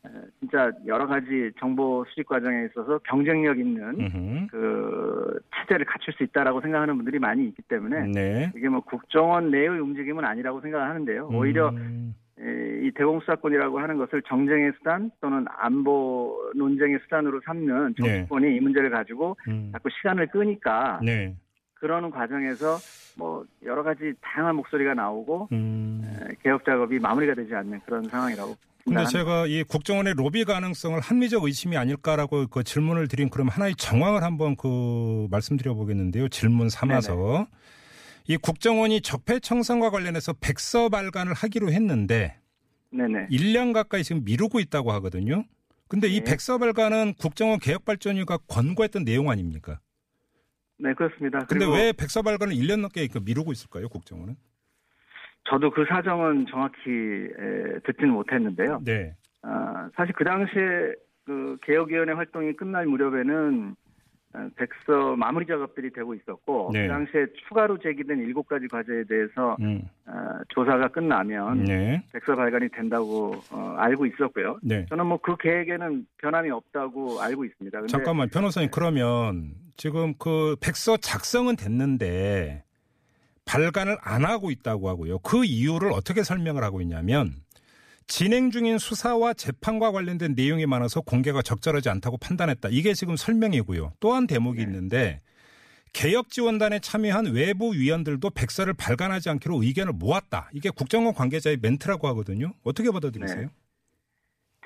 에, 0.06 0.10
진짜 0.40 0.72
여러 0.86 1.08
가지 1.08 1.52
정보 1.60 2.06
수집 2.10 2.28
과정에 2.28 2.66
있어서 2.66 3.00
경쟁력 3.00 3.58
있는. 3.58 4.48
그 4.52 5.40
체제를 5.56 5.86
갖출 5.86 6.14
수 6.14 6.24
있다라고 6.24 6.62
생각하는 6.62 6.96
분들이 6.96 7.20
많이 7.20 7.46
있기 7.46 7.62
때문에 7.64 8.08
네. 8.08 8.52
이게 8.56 8.70
뭐 8.70 8.82
국정원 8.82 9.52
내의 9.52 9.68
움직임은 9.70 10.24
아니라고 10.24 10.62
생각하는데요. 10.62 11.30
오히려 11.32 11.70
음, 11.70 12.14
에, 12.40 12.86
이 12.86 12.92
대공 12.92 13.20
수사권이라고 13.22 13.80
하는 13.80 13.98
것을 13.98 14.22
정쟁의 14.24 14.74
수단 14.78 15.10
또는 15.22 15.46
안보 15.58 16.52
논쟁의 16.56 17.00
수단으로 17.04 17.42
삼는 17.46 17.96
정치권이 17.98 18.56
이 18.56 18.60
문제를 18.60 18.90
가지고 18.90 19.38
음. 19.48 19.70
자꾸 19.72 19.90
시간을 19.90 20.28
끄니까 20.28 21.00
네. 21.04 21.36
그러는 21.86 22.10
과정에서 22.10 22.80
뭐 23.16 23.46
여러 23.64 23.84
가지 23.84 24.12
다양한 24.20 24.56
목소리가 24.56 24.96
나오고 24.96 25.50
음. 25.52 26.02
에, 26.04 26.34
개혁 26.42 26.66
작업이 26.66 26.98
마무리가 26.98 27.36
되지 27.36 27.54
않는 27.54 27.80
그런 27.86 28.10
상황이라고 28.10 28.56
근데. 28.86 29.06
제가 29.06 29.46
이 29.46 29.64
국정원의 29.64 30.16
로비 30.16 30.46
가능성을 30.46 31.00
합리적 31.00 31.44
의심이 31.44 31.78
아닐까라고 31.78 32.48
그 32.48 32.64
질문을 32.64 33.08
드린 33.08 33.30
그럼 33.30 33.50
하나의 33.50 33.76
정황을 33.76 34.24
한번 34.24 34.56
그 34.56 35.28
말씀드려 35.30 35.76
보겠는데요. 35.76 36.28
질문 36.30 36.70
삼아서 36.70 37.46
이 38.28 38.38
국정원이 38.38 39.02
적폐 39.02 39.40
청산과 39.40 39.92
관련해서 39.92 40.34
백서 40.40 40.90
발간을 40.90 41.34
하기로 41.34 41.72
했는데 41.72 42.40
네네. 42.90 43.28
1년 43.28 43.74
가까이 43.74 44.04
지금 44.04 44.24
미루고 44.26 44.60
있다고 44.60 44.92
하거든요. 44.94 45.44
근데 45.88 46.08
이 46.08 46.24
네. 46.24 46.32
백서 46.32 46.58
발간은 46.58 47.14
국정원 47.20 47.60
개혁 47.60 47.86
발전위가 47.86 48.40
권고했던 48.48 49.04
내용 49.06 49.30
아닙니까? 49.30 49.80
네 50.78 50.94
그렇습니다. 50.94 51.40
근데 51.40 51.66
그리고 51.66 51.74
왜 51.74 51.94
백서 51.94 52.22
발간을 52.22 52.54
1년 52.54 52.82
넘게 52.82 53.08
그 53.08 53.20
미루고 53.24 53.52
있을까요, 53.52 53.88
국정원은? 53.90 54.36
저도 55.50 55.72
그 55.72 55.86
사정은 55.88 56.48
정확히 56.50 56.90
에, 56.90 57.80
듣지는 57.86 58.12
못했는데요. 58.12 58.82
네. 58.84 59.16
아, 59.44 59.90
사실 59.96 60.14
그 60.14 60.24
당시에 60.24 60.94
그 61.26 61.58
개혁위원회 61.64 62.14
활동이 62.14 62.54
끝날 62.54 62.86
무렵에는 62.88 63.72
어, 63.72 63.85
백서 64.56 65.16
마무리 65.16 65.46
작업들이 65.46 65.92
되고 65.92 66.14
있었고 66.14 66.72
네. 66.74 66.84
그 66.84 66.88
당시에 66.88 67.26
추가로 67.48 67.78
제기된 67.80 68.20
일곱 68.20 68.48
가지 68.48 68.68
과제에 68.68 69.04
대해서 69.04 69.58
음. 69.60 69.82
어, 70.06 70.12
조사가 70.50 70.88
끝나면 70.90 71.64
네. 71.64 72.02
백서 72.14 72.36
발간이 72.36 72.70
된다고 72.70 73.34
어, 73.52 73.76
알고 73.78 74.06
있었고요. 74.06 74.60
네. 74.62 74.86
저는 74.90 75.06
뭐 75.06 75.20
그 75.26 75.36
계획에는 75.38 76.06
변함이 76.18 76.52
없다고 76.52 77.20
알고 77.20 77.46
있습니다. 77.46 77.80
근데 77.80 77.92
잠깐만 77.92 78.30
변호사님 78.30 78.70
그러면 78.72 79.56
지금 79.76 80.14
그 80.20 80.56
백서 80.62 80.98
작성은 80.98 81.56
됐는데 81.56 82.64
발간을 83.46 83.98
안 84.02 84.24
하고 84.24 84.52
있다고 84.52 84.88
하고요. 84.88 85.18
그 85.20 85.46
이유를 85.46 85.92
어떻게 85.92 86.22
설명을 86.22 86.64
하고 86.64 86.80
있냐면 86.82 87.34
진행 88.08 88.52
중인 88.52 88.78
수사와 88.78 89.34
재판과 89.34 89.92
관련된 89.92 90.34
내용이 90.36 90.66
많아서 90.66 91.02
공개가 91.02 91.42
적절하지 91.42 91.90
않다고 91.90 92.18
판단했다. 92.18 92.70
이게 92.72 92.94
지금 92.94 93.16
설명이고요. 93.16 93.94
또한 94.00 94.28
대목이 94.28 94.62
있는데 94.62 95.22
개혁 95.94 96.30
지원단에 96.30 96.80
참여한 96.80 97.28
외부 97.34 97.74
위원들도 97.74 98.30
백서를 98.32 98.74
발간하지 98.74 99.30
않기로 99.30 99.64
의견을 99.64 99.94
모았다. 99.94 100.50
이게 100.54 100.70
국정원 100.70 101.14
관계자의 101.14 101.58
멘트라고 101.62 102.08
하거든요. 102.10 102.54
어떻게 102.64 102.92
받아들이세요? 102.92 103.48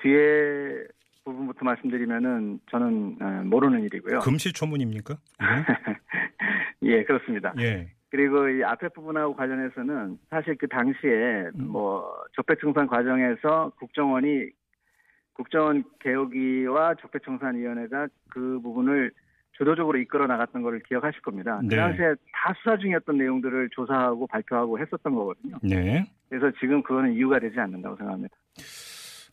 뒤에 0.02 0.84
부분부터 1.24 1.64
말씀드리면은 1.64 2.60
저는 2.70 3.16
어, 3.20 3.24
모르는 3.44 3.84
일이고요. 3.84 4.20
금시초문입니까? 4.20 5.18
예, 6.82 7.04
그렇습니다. 7.04 7.54
예. 7.60 7.92
그리고 8.10 8.48
이 8.48 8.62
앞에 8.64 8.88
부분하고 8.88 9.34
관련해서는 9.36 10.18
사실 10.30 10.56
그 10.56 10.66
당시에 10.68 11.50
음. 11.54 11.68
뭐 11.68 12.12
적폐청산 12.34 12.86
과정에서 12.88 13.70
국정원이 13.78 14.50
국정원 15.34 15.84
개혁위와 16.00 16.96
적폐청산위원회가 17.00 18.08
그 18.28 18.60
부분을 18.62 19.12
주도적으로 19.56 19.98
이끌어 19.98 20.26
나갔던 20.26 20.62
거를 20.62 20.80
기억하실 20.88 21.20
겁니다. 21.22 21.60
네. 21.62 21.68
그 21.68 21.76
당시에 21.76 22.14
다 22.32 22.52
수사 22.58 22.76
중이었던 22.78 23.16
내용들을 23.16 23.68
조사하고 23.72 24.26
발표하고 24.26 24.78
했었던 24.78 25.14
거거든요. 25.14 25.58
네. 25.62 26.10
그래서 26.28 26.50
지금 26.60 26.82
그거는 26.82 27.12
이유가 27.12 27.38
되지 27.38 27.58
않는다고 27.60 27.96
생각합니다. 27.96 28.34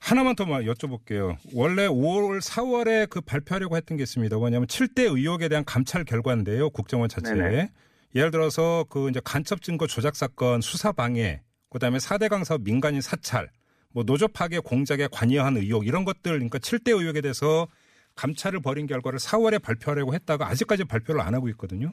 하나만 0.02 0.36
더 0.36 0.46
마- 0.46 0.60
여쭤볼게요. 0.60 1.36
원래 1.56 1.88
5월, 1.88 2.40
4월에 2.42 3.10
그 3.10 3.22
발표하려고 3.22 3.76
했던 3.76 3.98
게 3.98 4.04
있습니다. 4.04 4.38
뭐냐면 4.38 4.68
7대 4.68 5.04
의혹에 5.16 5.48
대한 5.50 5.66
감찰 5.66 6.04
결과인데요. 6.04 6.70
국정원 6.70 7.10
자체에. 7.10 7.36
네네. 7.36 7.70
예를 8.16 8.32
들어서 8.32 8.86
그 8.90 9.10
이제 9.10 9.20
간첩 9.24 9.62
증거 9.62 9.88
조작 9.88 10.16
사건 10.16 10.62
수사 10.62 10.92
방해, 10.92 11.42
그다음에 11.70 11.98
4대 11.98 12.30
강사업 12.30 12.62
민간인 12.64 13.02
사찰, 13.02 13.50
뭐 13.94 14.04
노조 14.04 14.28
파괴 14.28 14.60
공작에 14.60 15.08
관여한 15.12 15.58
의혹 15.58 15.86
이런 15.86 16.06
것들 16.06 16.34
그러니까 16.34 16.60
7대 16.60 16.98
의혹에 16.98 17.22
대해서 17.22 17.68
감찰을 18.16 18.62
벌인 18.62 18.88
결과를 18.88 19.20
4월에 19.20 19.62
발표하려고 19.62 20.14
했다가 20.14 20.48
아직까지 20.48 20.86
발표를 20.86 21.22
안 21.22 21.36
하고 21.36 21.50
있거든요. 21.50 21.92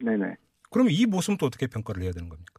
네네. 0.00 0.34
그러면 0.70 0.92
이 0.92 1.06
모습은 1.06 1.38
또 1.38 1.46
어떻게 1.46 1.66
평가를 1.66 2.02
해야 2.02 2.12
되는 2.12 2.28
겁니까? 2.28 2.54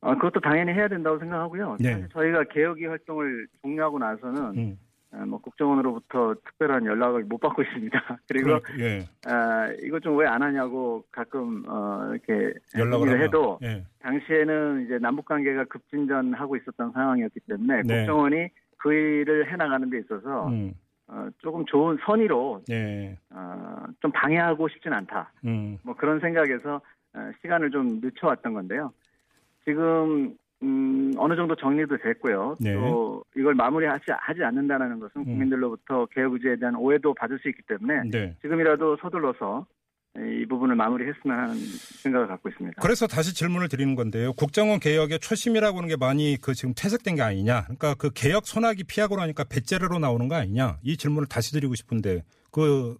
아, 0.00 0.14
그것도 0.14 0.40
당연히 0.40 0.72
해야 0.72 0.88
된다고 0.88 1.18
생각하고요. 1.18 1.76
네. 1.80 1.92
사실 1.92 2.08
저희가 2.12 2.44
개혁위 2.52 2.86
활동을 2.86 3.46
종료하고 3.62 3.98
나서는 3.98 4.42
음. 4.56 4.78
아, 5.10 5.24
뭐 5.24 5.40
국정원으로부터 5.40 6.34
특별한 6.44 6.84
연락을 6.84 7.24
못 7.24 7.38
받고 7.38 7.62
있습니다. 7.62 7.98
그리고 8.28 8.60
그러니까, 8.60 8.78
예. 8.78 9.08
아, 9.26 9.72
이것 9.82 10.02
좀왜 10.02 10.26
안 10.26 10.42
하냐고 10.42 11.02
가끔 11.10 11.64
어, 11.66 12.10
이렇게 12.12 12.52
연락을 12.76 13.22
해도 13.22 13.58
예. 13.62 13.84
당시에는 14.00 14.84
이제 14.84 14.98
남북 14.98 15.24
관계가 15.24 15.64
급진전하고 15.64 16.56
있었던 16.56 16.92
상황이었기 16.92 17.40
때문에 17.40 17.82
네. 17.84 17.98
국정원이 17.98 18.48
그 18.76 18.92
일을 18.92 19.50
해나가는 19.50 19.88
데 19.88 19.98
있어서 19.98 20.48
음. 20.48 20.74
어, 21.06 21.28
조금 21.38 21.64
좋은 21.64 21.96
선의로 22.04 22.62
예. 22.70 23.16
어, 23.30 23.84
좀 24.00 24.12
방해하고 24.12 24.68
싶진 24.68 24.92
않다. 24.92 25.32
음. 25.46 25.78
뭐 25.82 25.94
그런 25.96 26.20
생각에서 26.20 26.82
어, 27.14 27.30
시간을 27.40 27.70
좀 27.70 28.00
늦춰왔던 28.02 28.52
건데요. 28.52 28.92
지금 29.64 30.36
음, 30.62 31.12
어느 31.18 31.36
정도 31.36 31.54
정리도 31.54 31.98
됐고요. 31.98 32.56
네. 32.60 32.74
또 32.74 33.24
이걸 33.36 33.54
마무리하지 33.54 34.04
하지 34.08 34.42
않는다는 34.42 34.98
것은 34.98 35.24
국민들로부터 35.24 36.06
개혁 36.06 36.32
의지에 36.34 36.56
대한 36.56 36.74
오해도 36.74 37.14
받을 37.14 37.38
수 37.38 37.48
있기 37.48 37.62
때문에 37.68 38.02
네. 38.10 38.36
지금이라도 38.42 38.96
서둘러서 39.00 39.66
이 40.16 40.46
부분을 40.46 40.74
마무리했으면 40.74 41.38
하는 41.38 41.54
생각을 41.54 42.26
갖고 42.26 42.48
있습니다. 42.48 42.80
그래서 42.82 43.06
다시 43.06 43.34
질문을 43.34 43.68
드리는 43.68 43.94
건데요. 43.94 44.32
국정원 44.32 44.80
개혁의 44.80 45.20
초심이라고 45.20 45.76
하는 45.78 45.88
게 45.88 45.96
많이 45.96 46.36
그 46.40 46.54
지금 46.54 46.74
퇴색된 46.76 47.14
게 47.16 47.22
아니냐. 47.22 47.64
그러니까 47.64 47.94
그 47.94 48.10
개혁 48.12 48.46
소나기 48.46 48.82
피하고 48.82 49.16
나니까 49.16 49.44
배째르로 49.44 50.00
나오는 50.00 50.26
거 50.26 50.34
아니냐. 50.34 50.78
이 50.82 50.96
질문을 50.96 51.28
다시 51.28 51.52
드리고 51.52 51.76
싶은데 51.76 52.24
그 52.50 52.96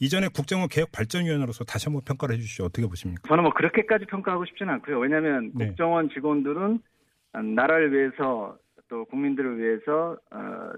이전에 0.00 0.28
국정원 0.28 0.68
개혁 0.68 0.92
발전위원으로서 0.92 1.64
다시 1.64 1.86
한번 1.86 2.02
평가를 2.04 2.34
해 2.34 2.40
주시죠. 2.40 2.64
어떻게 2.64 2.86
보십니까? 2.86 3.22
저는 3.28 3.44
뭐 3.44 3.52
그렇게까지 3.54 4.04
평가하고 4.04 4.44
싶지는 4.44 4.74
않고요. 4.74 4.98
왜냐하면 4.98 5.50
네. 5.54 5.68
국정원 5.68 6.10
직원들은 6.10 6.80
나라를 7.32 7.92
위해서 7.92 8.56
또 8.88 9.04
국민들을 9.06 9.58
위해서 9.58 10.16
어, 10.30 10.70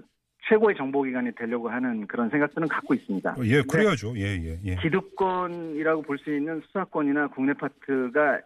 최고의 0.49 0.75
정보기관이 0.75 1.31
되려고 1.35 1.69
하는 1.69 2.07
그런 2.07 2.29
생각들은 2.29 2.67
갖고 2.67 2.93
있습니다. 2.93 3.35
예, 3.43 3.61
근데 3.61 3.67
그래야죠. 3.67 4.13
예, 4.17 4.37
예, 4.43 4.59
예. 4.65 4.75
기득권이라고 4.77 6.01
볼 6.01 6.17
수 6.17 6.35
있는 6.35 6.59
수사권이나 6.61 7.27
국내 7.27 7.53
파트가 7.53 8.37
에, 8.37 8.41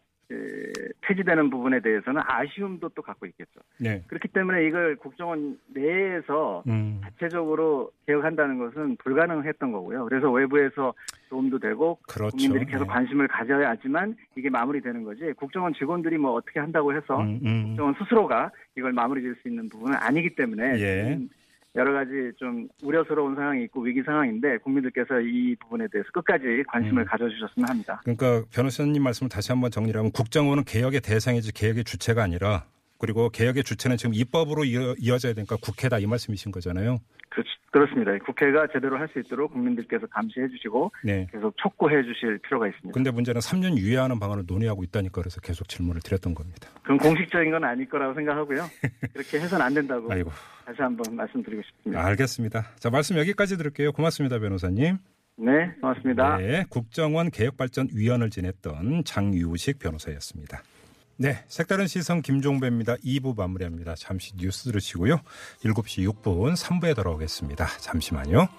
폐지되는 1.01 1.49
부분에 1.49 1.79
대해서는 1.81 2.21
아쉬움도 2.25 2.89
또 2.89 3.01
갖고 3.01 3.25
있겠죠. 3.27 3.59
네. 3.79 4.03
그렇기 4.07 4.29
때문에 4.29 4.65
이걸 4.65 4.95
국정원 4.95 5.59
내에서 5.67 6.63
음. 6.67 6.99
자체적으로 7.03 7.91
개혁한다는 8.07 8.57
것은 8.57 8.97
불가능했던 8.97 9.71
거고요. 9.71 10.05
그래서 10.05 10.31
외부에서 10.31 10.93
도움도 11.29 11.59
되고 11.59 11.99
그렇죠. 12.07 12.35
국민들이 12.35 12.65
계속 12.65 12.85
네. 12.85 12.93
관심을 12.93 13.27
가져야 13.27 13.69
하지만 13.69 14.15
이게 14.35 14.49
마무리되는 14.49 15.03
거지. 15.03 15.31
국정원 15.33 15.73
직원들이 15.73 16.17
뭐 16.17 16.33
어떻게 16.33 16.59
한다고 16.59 16.93
해서 16.93 17.21
음, 17.21 17.39
음. 17.43 17.63
국정원 17.67 17.95
스스로가 17.99 18.51
이걸 18.77 18.93
마무리 18.93 19.21
지을 19.21 19.35
수 19.41 19.47
있는 19.47 19.69
부분은 19.69 19.95
아니기 19.95 20.35
때문에 20.35 20.79
예. 20.79 21.19
여러 21.75 21.91
가지 21.93 22.31
좀 22.37 22.67
우려스러운 22.83 23.35
상황이 23.35 23.63
있고 23.65 23.81
위기 23.81 24.01
상황인데 24.03 24.57
국민들께서 24.59 25.19
이 25.19 25.55
부분에 25.61 25.87
대해서 25.91 26.09
끝까지 26.13 26.63
관심을 26.67 27.03
음. 27.03 27.05
가져주셨으면 27.05 27.69
합니다. 27.69 28.01
그러니까 28.03 28.43
변호사님 28.51 29.03
말씀을 29.03 29.29
다시 29.29 29.51
한번 29.51 29.71
정리를 29.71 29.97
하면 29.97 30.11
국정원은 30.11 30.63
개혁의 30.63 31.01
대상이지 31.01 31.53
개혁의 31.53 31.83
주체가 31.83 32.23
아니라 32.23 32.65
그리고 32.97 33.29
개혁의 33.29 33.63
주체는 33.63 33.97
지금 33.97 34.13
입법으로 34.13 34.63
이어, 34.63 34.95
이어 34.97 35.17
져야 35.17 35.33
되니까 35.33 35.57
국회다 35.61 35.99
이 35.99 36.05
말씀이신 36.05 36.51
거잖아요. 36.51 36.99
그, 37.29 37.43
그렇습니다. 37.71 38.17
국회가 38.25 38.65
제대로 38.71 38.97
할 38.97 39.09
수 39.09 39.19
있도록 39.19 39.51
국민들께서 39.51 40.07
감시해 40.07 40.47
주시고 40.47 40.91
네. 41.03 41.27
계속 41.31 41.53
촉구해 41.57 42.03
주실 42.03 42.37
필요가 42.39 42.67
있습니다. 42.67 42.93
근데 42.93 43.11
문제는 43.11 43.41
3년 43.41 43.77
유예하는 43.77 44.19
방안을 44.19 44.45
논의하고 44.47 44.83
있다니까 44.83 45.21
그래서 45.21 45.41
계속 45.41 45.67
질문을 45.67 46.01
드렸던 46.01 46.33
겁니다. 46.33 46.69
그건 46.81 46.97
공식적인 46.99 47.51
건 47.51 47.63
아닐 47.65 47.87
거라고 47.89 48.13
생각하고요. 48.13 48.65
그렇게 49.13 49.39
해서는 49.41 49.65
안 49.65 49.73
된다고 49.73 50.11
아이고. 50.11 50.31
다시 50.65 50.81
한번 50.81 51.15
말씀드리고 51.15 51.61
싶습니다. 51.63 52.05
알겠습니다. 52.05 52.71
자, 52.79 52.89
말씀 52.89 53.17
여기까지 53.17 53.57
들을게요. 53.57 53.91
고맙습니다, 53.91 54.39
변호사님. 54.39 54.97
네, 55.37 55.73
고맙습니다. 55.81 56.37
네, 56.37 56.63
국정원 56.69 57.29
개혁발전위원을 57.29 58.29
지냈던 58.29 59.03
장유식 59.03 59.79
변호사였습니다. 59.79 60.61
네, 61.17 61.43
색다른 61.47 61.87
시선 61.87 62.21
김종배입니다. 62.21 62.95
2부 62.95 63.37
마무리합니다. 63.37 63.95
잠시 63.95 64.33
뉴스 64.35 64.65
들으시고요. 64.65 65.21
7시 65.63 66.05
6분 66.11 66.55
3부에 66.55 66.93
돌아오겠습니다. 66.93 67.65
잠시만요. 67.79 68.49